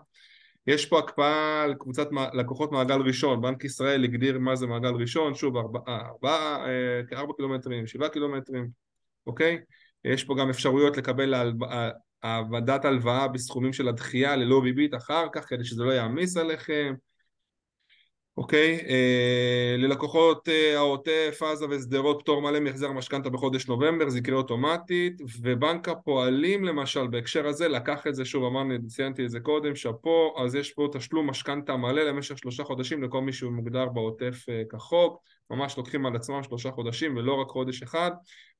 יש 0.66 0.87
פה 0.87 0.99
הקפאה 0.99 1.62
על 1.62 1.75
קבוצת 1.75 2.09
לקוחות 2.33 2.73
מעגל 2.73 3.01
ראשון, 3.01 3.40
בנק 3.40 3.64
ישראל 3.64 4.05
הגדיר 4.05 4.38
מה 4.38 4.57
זה 4.57 4.66
מעגל 4.66 4.95
ראשון, 4.95 5.35
שוב 5.35 5.57
ארבעה, 5.57 6.09
ארבע, 6.09 6.64
אה, 6.66 7.01
כארבע 7.09 7.33
קילומטרים, 7.37 7.87
שבעה 7.87 8.09
קילומטרים, 8.09 8.68
אוקיי? 9.27 9.59
יש 10.05 10.25
פה 10.25 10.35
גם 10.35 10.51
אפשרויות 10.51 10.97
לקבל 10.97 11.35
העבדת 12.23 12.85
הלוואה 12.85 13.29
בסכומים 13.29 13.73
של 13.73 13.88
הדחייה 13.88 14.37
ללא 14.37 14.61
ריבית 14.62 14.95
אחר 14.95 15.27
כך 15.33 15.49
כדי 15.49 15.64
שזה 15.64 15.85
לא 15.85 15.92
יעמיס 15.92 16.37
עליכם 16.37 16.95
אוקיי? 18.37 18.81
אה, 18.88 19.75
ללקוחות 19.79 20.49
אה, 20.49 20.77
העוטף, 20.77 21.38
עזה 21.42 21.66
ושדרות 21.71 22.21
פטור 22.23 22.42
מלא 22.42 22.61
מהחזר 22.61 22.87
המשכנתה 22.88 23.31
בחודש 23.31 23.68
נובמבר, 23.68 24.09
זה 24.09 24.18
יקרה 24.18 24.37
אוטומטית 24.37 25.21
ובנק 25.42 25.88
הפועלים 25.88 26.64
למשל 26.64 27.07
בהקשר 27.07 27.47
הזה 27.47 27.68
לקח 27.68 28.07
את 28.07 28.14
זה 28.14 28.25
שוב 28.25 28.45
אמרנו, 28.45 28.75
ציינתי 28.87 29.25
את 29.25 29.31
זה 29.31 29.40
קודם, 29.40 29.77
שאפו, 29.77 30.35
אז 30.45 30.55
יש 30.55 30.73
פה 30.73 30.88
תשלום 30.92 31.31
משכנתה 31.31 31.77
מלא 31.77 32.03
למשך 32.03 32.38
שלושה 32.38 32.64
חודשים 32.64 33.03
לכל 33.03 33.21
מי 33.21 33.33
שהוא 33.33 33.53
מוגדר 33.53 33.87
בעוטף 33.88 34.45
אה, 34.49 34.62
כחוק 34.71 35.23
ממש 35.51 35.77
לוקחים 35.77 36.07
על 36.07 36.16
עצמם 36.16 36.42
שלושה 36.42 36.71
חודשים 36.71 37.16
ולא 37.16 37.35
רק 37.35 37.49
חודש 37.49 37.83
אחד 37.83 38.11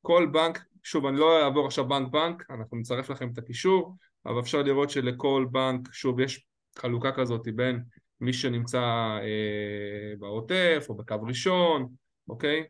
כל 0.03 0.27
בנק, 0.33 0.65
שוב 0.83 1.07
אני 1.07 1.19
לא 1.19 1.43
אעבור 1.45 1.67
עכשיו 1.67 1.89
בנק 1.89 2.13
בנק, 2.13 2.51
אנחנו 2.51 2.77
נצרף 2.77 3.11
לכם 3.11 3.29
את 3.33 3.39
הקישור 3.39 3.97
אבל 4.27 4.41
אפשר 4.41 4.63
לראות 4.63 4.91
שלכל 4.91 5.47
בנק, 5.51 5.93
שוב 5.93 6.21
יש 6.21 6.47
חלוקה 6.79 7.13
כזאת 7.13 7.49
בין 7.55 7.83
מי 8.23 8.33
שנמצא 8.33 8.81
אה, 9.23 10.17
בעוטף 10.19 10.87
או 10.89 10.95
בקו 10.95 11.17
ראשון, 11.23 11.89
אוקיי? 12.29 12.65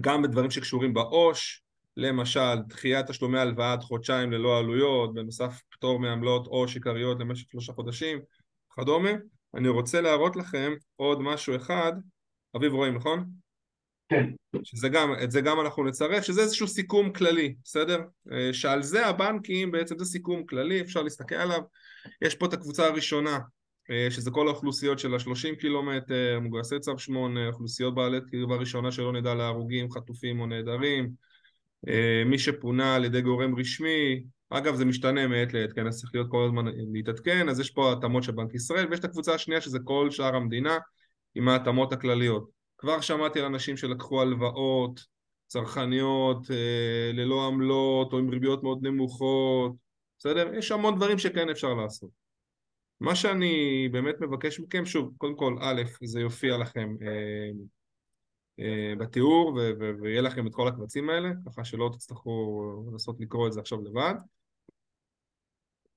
גם 0.00 0.22
בדברים 0.22 0.50
שקשורים 0.50 0.94
בעו"ש, 0.94 1.62
למשל 1.96 2.62
דחיית 2.66 3.06
תשלומי 3.06 3.38
הלוואה 3.38 3.72
עד 3.72 3.82
חודשיים 3.82 4.32
ללא 4.32 4.58
עלויות, 4.58 5.14
בנוסף 5.14 5.62
פטור 5.70 5.98
מעמלות 5.98 6.46
עו"ש 6.46 6.74
עיקריות 6.74 7.20
למשך 7.20 7.50
שלושה 7.50 7.72
חודשים 7.72 8.18
וכדומה. 8.72 9.10
אני 9.54 9.68
רוצה 9.68 10.00
להראות 10.00 10.36
לכם 10.36 10.72
עוד 10.96 11.20
משהו 11.20 11.56
אחד, 11.56 11.92
אביב 12.56 12.72
רואים 12.72 12.94
נכון? 12.94 13.24
כן. 14.08 14.30
שזה 14.62 14.88
גם, 14.88 15.14
את 15.22 15.30
זה 15.30 15.40
גם 15.40 15.60
אנחנו 15.60 15.84
נצרף, 15.84 16.24
שזה 16.24 16.40
איזשהו 16.40 16.68
סיכום 16.68 17.12
כללי, 17.12 17.54
בסדר? 17.64 18.00
אה, 18.32 18.52
שעל 18.52 18.82
זה 18.82 19.06
הבנקים, 19.06 19.70
בעצם 19.70 19.98
זה 19.98 20.04
סיכום 20.04 20.46
כללי, 20.46 20.80
אפשר 20.80 21.02
להסתכל 21.02 21.34
עליו. 21.34 21.60
יש 22.22 22.34
פה 22.34 22.46
את 22.46 22.52
הקבוצה 22.52 22.86
הראשונה, 22.86 23.38
שזה 24.10 24.30
כל 24.30 24.48
האוכלוסיות 24.48 24.98
של 24.98 25.14
ה-30 25.14 25.60
קילומטר, 25.60 26.38
מגויסי 26.42 26.80
צו 26.80 26.98
8, 26.98 27.48
אוכלוסיות 27.48 27.94
בעלי 27.94 28.18
קרבה 28.30 28.56
ראשונה 28.56 28.92
שלא 28.92 29.12
נדע 29.12 29.34
להרוגים, 29.34 29.90
חטופים 29.90 30.40
או 30.40 30.46
נעדרים, 30.46 31.10
אה, 31.88 32.22
מי 32.26 32.38
שפונה 32.38 32.94
על 32.94 33.04
ידי 33.04 33.20
גורם 33.20 33.58
רשמי, 33.58 34.24
אגב 34.50 34.74
זה 34.74 34.84
משתנה 34.84 35.26
מעת 35.26 35.54
לעת, 35.54 35.72
כן, 35.72 35.86
אז 35.86 36.00
צריך 36.00 36.14
להיות 36.14 36.30
כל 36.30 36.44
הזמן 36.44 36.64
להתעדכן, 36.92 37.48
אז 37.48 37.60
יש 37.60 37.70
פה 37.70 37.92
התאמות 37.92 38.22
של 38.22 38.32
בנק 38.32 38.54
ישראל, 38.54 38.86
ויש 38.90 39.00
את 39.00 39.04
הקבוצה 39.04 39.34
השנייה 39.34 39.60
שזה 39.60 39.78
כל 39.84 40.10
שאר 40.10 40.36
המדינה 40.36 40.78
עם 41.34 41.48
ההתאמות 41.48 41.92
הכלליות. 41.92 42.50
כבר 42.78 43.00
שמעתי 43.00 43.40
על 43.40 43.44
אנשים 43.44 43.76
שלקחו 43.76 44.22
הלוואות 44.22 45.00
צרכניות 45.46 46.50
אה, 46.50 47.12
ללא 47.12 47.46
עמלות 47.46 48.12
או 48.12 48.18
עם 48.18 48.30
ריביות 48.30 48.62
מאוד 48.62 48.78
נמוכות, 48.82 49.72
בסדר? 50.18 50.54
יש 50.54 50.72
המון 50.72 50.96
דברים 50.96 51.18
שכן 51.18 51.48
אפשר 51.48 51.74
לעשות. 51.74 52.23
מה 53.04 53.14
שאני 53.14 53.88
באמת 53.92 54.14
מבקש 54.20 54.60
מכם, 54.60 54.86
שוב, 54.86 55.14
קודם 55.18 55.36
כל, 55.36 55.56
א', 55.60 55.82
זה 56.04 56.20
יופיע 56.20 56.58
לכם 56.58 56.96
אה, 57.02 57.50
אה, 58.60 58.94
בתיאור 58.98 59.54
ו- 59.54 59.70
ו- 59.80 59.90
ויהיה 60.02 60.20
לכם 60.20 60.46
את 60.46 60.54
כל 60.54 60.68
הקבצים 60.68 61.10
האלה, 61.10 61.28
ככה 61.46 61.64
שלא 61.64 61.90
תצטרכו 61.92 62.62
לנסות 62.92 63.20
לקרוא 63.20 63.46
את 63.48 63.52
זה 63.52 63.60
עכשיו 63.60 63.80
לבד. 63.80 64.14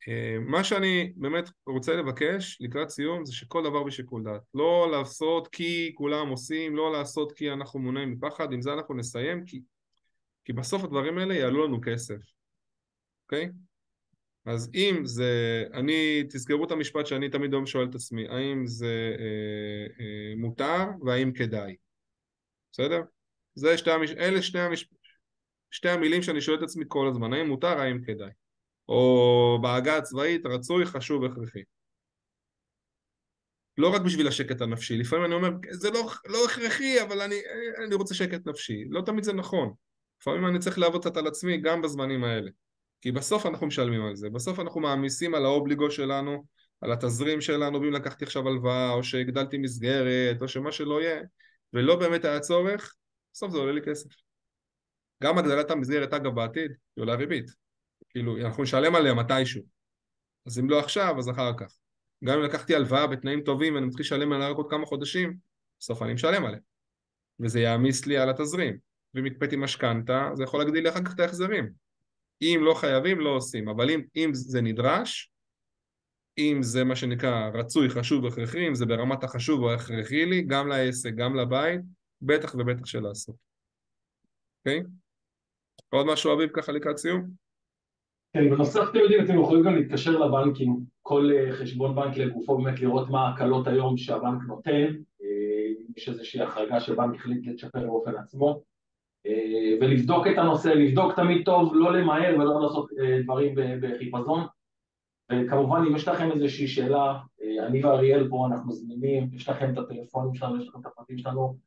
אה, 0.07 0.37
מה 0.39 0.63
שאני 0.63 1.13
באמת 1.15 1.49
רוצה 1.65 1.95
לבקש 1.95 2.57
לקראת 2.61 2.89
סיום 2.89 3.25
זה 3.25 3.33
שכל 3.33 3.63
דבר 3.63 3.83
בשיקול 3.83 4.23
דעת. 4.23 4.41
לא 4.53 4.87
לעשות 4.91 5.47
כי 5.47 5.91
כולם 5.95 6.29
עושים, 6.29 6.75
לא 6.75 6.91
לעשות 6.91 7.31
כי 7.31 7.51
אנחנו 7.51 7.79
מונעים 7.79 8.11
מפחד, 8.11 8.53
עם 8.53 8.61
זה 8.61 8.73
אנחנו 8.73 8.95
נסיים, 8.95 9.45
כי, 9.45 9.61
כי 10.45 10.53
בסוף 10.53 10.83
הדברים 10.83 11.17
האלה 11.17 11.35
יעלו 11.35 11.67
לנו 11.67 11.79
כסף, 11.83 12.19
אוקיי? 13.25 13.45
Okay? 13.45 13.66
אז 14.47 14.69
אם 14.75 15.01
זה, 15.05 15.63
אני, 15.73 16.23
תזכרו 16.29 16.65
את 16.65 16.71
המשפט 16.71 17.05
שאני 17.05 17.29
תמיד 17.29 17.53
היום 17.53 17.65
שואל 17.65 17.87
את 17.89 17.95
עצמי, 17.95 18.27
האם 18.27 18.67
זה 18.67 19.15
אה, 19.19 19.87
אה, 19.99 20.35
מותר 20.37 20.85
והאם 21.05 21.31
כדאי, 21.31 21.75
בסדר? 22.71 23.01
זה 23.55 23.77
שתי 23.77 23.91
המש... 23.91 24.11
אלה 24.11 24.41
שתי, 24.41 24.59
המש... 24.59 24.89
שתי 25.71 25.89
המילים 25.89 26.21
שאני 26.21 26.41
שואל 26.41 26.57
את 26.57 26.63
עצמי 26.63 26.85
כל 26.87 27.07
הזמן, 27.07 27.33
האם 27.33 27.47
מותר, 27.47 27.79
האם 27.79 28.01
כדאי. 28.05 28.29
או 28.89 29.59
בעגה 29.61 29.97
הצבאית, 29.97 30.45
רצוי, 30.45 30.85
חשוב, 30.85 31.23
הכרחי. 31.23 31.63
לא 33.77 33.95
רק 33.95 34.01
בשביל 34.01 34.27
השקט 34.27 34.61
הנפשי, 34.61 34.97
לפעמים 34.97 35.25
אני 35.25 35.33
אומר, 35.33 35.49
זה 35.71 35.91
לא, 35.91 36.09
לא 36.25 36.45
הכרחי, 36.45 37.01
אבל 37.01 37.21
אני, 37.21 37.35
אני 37.85 37.95
רוצה 37.95 38.13
שקט 38.13 38.47
נפשי. 38.47 38.85
לא 38.89 39.01
תמיד 39.01 39.23
זה 39.23 39.33
נכון. 39.33 39.73
לפעמים 40.21 40.47
אני 40.47 40.59
צריך 40.59 40.79
לעבוד 40.79 41.01
קצת 41.01 41.17
על 41.17 41.27
עצמי 41.27 41.57
גם 41.57 41.81
בזמנים 41.81 42.23
האלה. 42.23 42.49
כי 43.01 43.11
בסוף 43.11 43.45
אנחנו 43.45 43.67
משלמים 43.67 44.05
על 44.05 44.15
זה, 44.15 44.29
בסוף 44.29 44.59
אנחנו 44.59 44.81
מעמיסים 44.81 45.35
על 45.35 45.45
האובליגו 45.45 45.91
שלנו, 45.91 46.45
על 46.81 46.91
התזרים 46.91 47.41
שלנו, 47.41 47.81
ואם 47.81 47.93
לקחתי 47.93 48.25
עכשיו 48.25 48.47
הלוואה, 48.47 48.91
או 48.91 49.03
שהגדלתי 49.03 49.57
מסגרת, 49.57 50.41
או 50.41 50.47
שמה 50.47 50.71
שלא 50.71 51.01
יהיה, 51.01 51.21
ולא 51.73 51.95
באמת 51.95 52.25
היה 52.25 52.39
צורך, 52.39 52.95
בסוף 53.33 53.51
זה 53.51 53.57
עולה 53.57 53.71
לי 53.71 53.81
כסף. 53.81 54.09
גם 55.23 55.37
הגדלת 55.37 55.71
המסגרת, 55.71 56.13
אגב, 56.13 56.35
בעתיד, 56.35 56.71
היא 56.95 57.01
עולה 57.01 57.15
ריבית. 57.15 57.51
כאילו, 58.09 58.37
אנחנו 58.37 58.63
נשלם 58.63 58.95
עליה 58.95 59.13
מתישהו. 59.13 59.63
אז 60.45 60.59
אם 60.59 60.69
לא 60.69 60.79
עכשיו, 60.79 61.19
אז 61.19 61.29
אחר 61.29 61.51
כך. 61.57 61.67
גם 62.23 62.37
אם 62.37 62.43
לקחתי 62.43 62.75
הלוואה 62.75 63.07
בתנאים 63.07 63.41
טובים 63.41 63.75
ואני 63.75 63.85
מתחיל 63.85 64.01
לשלם 64.01 64.33
עליה 64.33 64.49
רק 64.49 64.57
עוד 64.57 64.69
כמה 64.69 64.85
חודשים, 64.85 65.37
בסוף 65.79 66.01
אני 66.01 66.13
משלם 66.13 66.45
עליה. 66.45 66.59
וזה 67.39 67.59
יעמיס 67.59 68.05
לי 68.05 68.17
על 68.17 68.29
התזרים. 68.29 68.77
ואם 69.13 69.25
הקפאתי 69.25 69.55
משכנתה, 69.55 70.29
זה 70.33 70.43
יכול 70.43 70.59
להגדיל 70.59 70.83
לי 70.83 70.89
אחר 70.89 71.03
כך 71.05 71.13
את 71.13 71.19
ההחזרים. 71.19 71.86
אם 72.41 72.59
לא 72.63 72.73
חייבים, 72.73 73.19
לא 73.19 73.29
עושים, 73.29 73.69
אבל 73.69 73.89
אם, 73.89 74.01
אם 74.15 74.29
זה 74.33 74.61
נדרש, 74.61 75.31
אם 76.37 76.57
זה 76.61 76.83
מה 76.83 76.95
שנקרא 76.95 77.49
רצוי, 77.53 77.89
חשוב, 77.89 78.25
הכרחי, 78.25 78.67
אם 78.67 78.75
זה 78.75 78.85
ברמת 78.85 79.23
החשוב 79.23 79.63
או 79.63 79.73
הכרחי 79.73 80.25
לי, 80.25 80.41
גם 80.41 80.67
לעסק, 80.67 81.13
גם 81.15 81.35
לבית, 81.35 81.81
בטח 82.21 82.55
ובטח 82.55 82.85
של 82.85 82.99
לעשות. 82.99 83.35
אוקיי? 84.59 84.83
עוד 85.89 86.05
משהו 86.05 86.33
אביב 86.33 86.49
ככה 86.53 86.71
לקראת 86.71 86.97
סיום? 86.97 87.27
כן, 88.33 88.49
בנוסף 88.49 88.81
אתם 88.89 88.99
יודעים, 88.99 89.25
אתם 89.25 89.39
יכולים 89.39 89.63
גם 89.63 89.75
להתקשר 89.75 90.11
לבנקים, 90.11 90.79
כל 91.01 91.29
אה, 91.35 91.55
חשבון 91.55 91.95
בנק 91.95 92.17
לגופו, 92.17 92.57
באמת 92.57 92.79
לראות 92.79 93.09
מה 93.09 93.27
ההקלות 93.27 93.67
היום 93.67 93.97
שהבנק 93.97 94.43
נותן, 94.47 94.87
אה, 95.21 95.27
יש 95.97 96.09
איזושהי 96.09 96.41
החרגה 96.41 96.79
שבנק 96.79 97.15
החליט 97.15 97.47
לצ'פר 97.47 97.79
באופן 97.79 98.15
עצמו. 98.15 98.63
אה, 99.25 99.77
ולבדוק 99.81 100.27
את 100.27 100.37
הנושא, 100.37 100.67
לבדוק 100.67 101.15
תמיד 101.15 101.45
טוב, 101.45 101.75
לא 101.75 101.93
למהר 101.93 102.35
ולא 102.35 102.61
לעשות 102.61 102.89
אה, 102.99 103.21
דברים 103.23 103.55
בחיפזון. 103.81 104.47
וכמובן 105.31 105.83
אם 105.87 105.95
יש 105.95 106.07
לכם 106.07 106.31
איזושהי 106.31 106.67
שאלה, 106.67 107.19
אה, 107.41 107.67
אני 107.67 107.85
ואריאל 107.85 108.27
פה 108.29 108.47
אנחנו 108.51 108.71
זמינים, 108.71 109.29
יש 109.33 109.49
לכם 109.49 109.73
את 109.73 109.77
הטלפונים 109.77 110.35
שלנו, 110.35 110.61
יש 110.61 110.67
לכם 110.67 110.79
את 110.79 110.85
הפרטים 110.85 111.17
שלנו, 111.17 111.57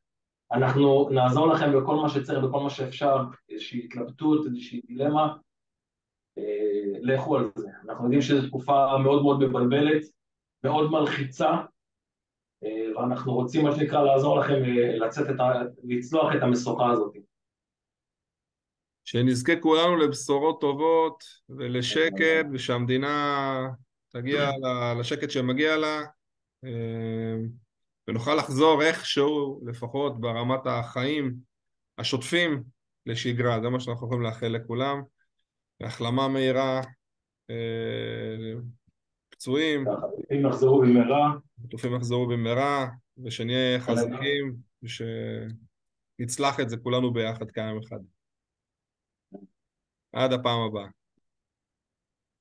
אנחנו 0.51 1.09
נעזור 1.09 1.47
לכם 1.47 1.81
בכל 1.81 1.95
מה 1.95 2.09
שצריך, 2.09 2.43
בכל 2.43 2.59
מה 2.59 2.69
שאפשר, 2.69 3.17
איזושהי 3.49 3.85
התלבטות, 3.85 4.45
איזושהי 4.45 4.81
דילמה, 4.87 5.35
לכו 7.01 7.37
על 7.37 7.51
זה. 7.55 7.69
אנחנו 7.85 8.03
יודעים 8.03 8.21
שזו 8.21 8.47
תקופה 8.47 8.97
מאוד 8.97 9.21
מאוד 9.21 9.39
מבלבלת, 9.39 10.03
מאוד 10.63 10.91
מלחיצה, 10.91 11.51
ואנחנו 12.95 13.33
רוצים 13.33 13.63
מה 13.63 13.75
שנקרא 13.75 14.03
לעזור 14.03 14.39
לכם 14.39 14.63
לצאת 15.05 15.29
את 15.29 15.39
ה... 15.39 15.51
לצלוח 15.83 16.35
את 16.35 16.41
המשוכה 16.41 16.91
הזאת. 16.91 17.13
שנזכה 19.05 19.55
כולנו 19.55 19.95
לבשורות 19.97 20.61
טובות 20.61 21.23
ולשקט 21.49 22.45
ושהמדינה 22.53 23.67
תגיע 24.09 24.49
לשקט 24.99 25.29
שמגיע 25.29 25.77
לה 25.77 26.01
אה, 26.65 27.35
ונוכל 28.07 28.35
לחזור 28.35 28.81
איכשהו 28.81 29.61
לפחות 29.65 30.21
ברמת 30.21 30.59
החיים 30.65 31.35
השוטפים 31.97 32.63
לשגרה, 33.05 33.61
זה 33.61 33.69
מה 33.69 33.79
שאנחנו 33.79 34.07
יכולים 34.07 34.23
לאחל 34.23 34.47
לכולם. 34.47 35.01
החלמה 35.81 36.27
מהירה 36.27 36.81
אה, 37.49 38.53
פצועים 39.29 39.87
החטופים 39.87 40.45
יחזרו 40.45 40.81
במהרה. 40.81 41.33
החטופים 41.59 41.95
יחזרו 41.95 42.27
במהרה 42.27 42.87
ושנהיה 43.23 43.79
חזקים 43.79 44.55
ושנצלח 44.83 46.59
את 46.59 46.69
זה 46.69 46.77
כולנו 46.77 47.13
ביחד 47.13 47.51
כעם 47.51 47.77
אחד 47.77 47.99
עד 50.13 50.33
הפעם 50.33 50.59
הבאה. 50.59 51.00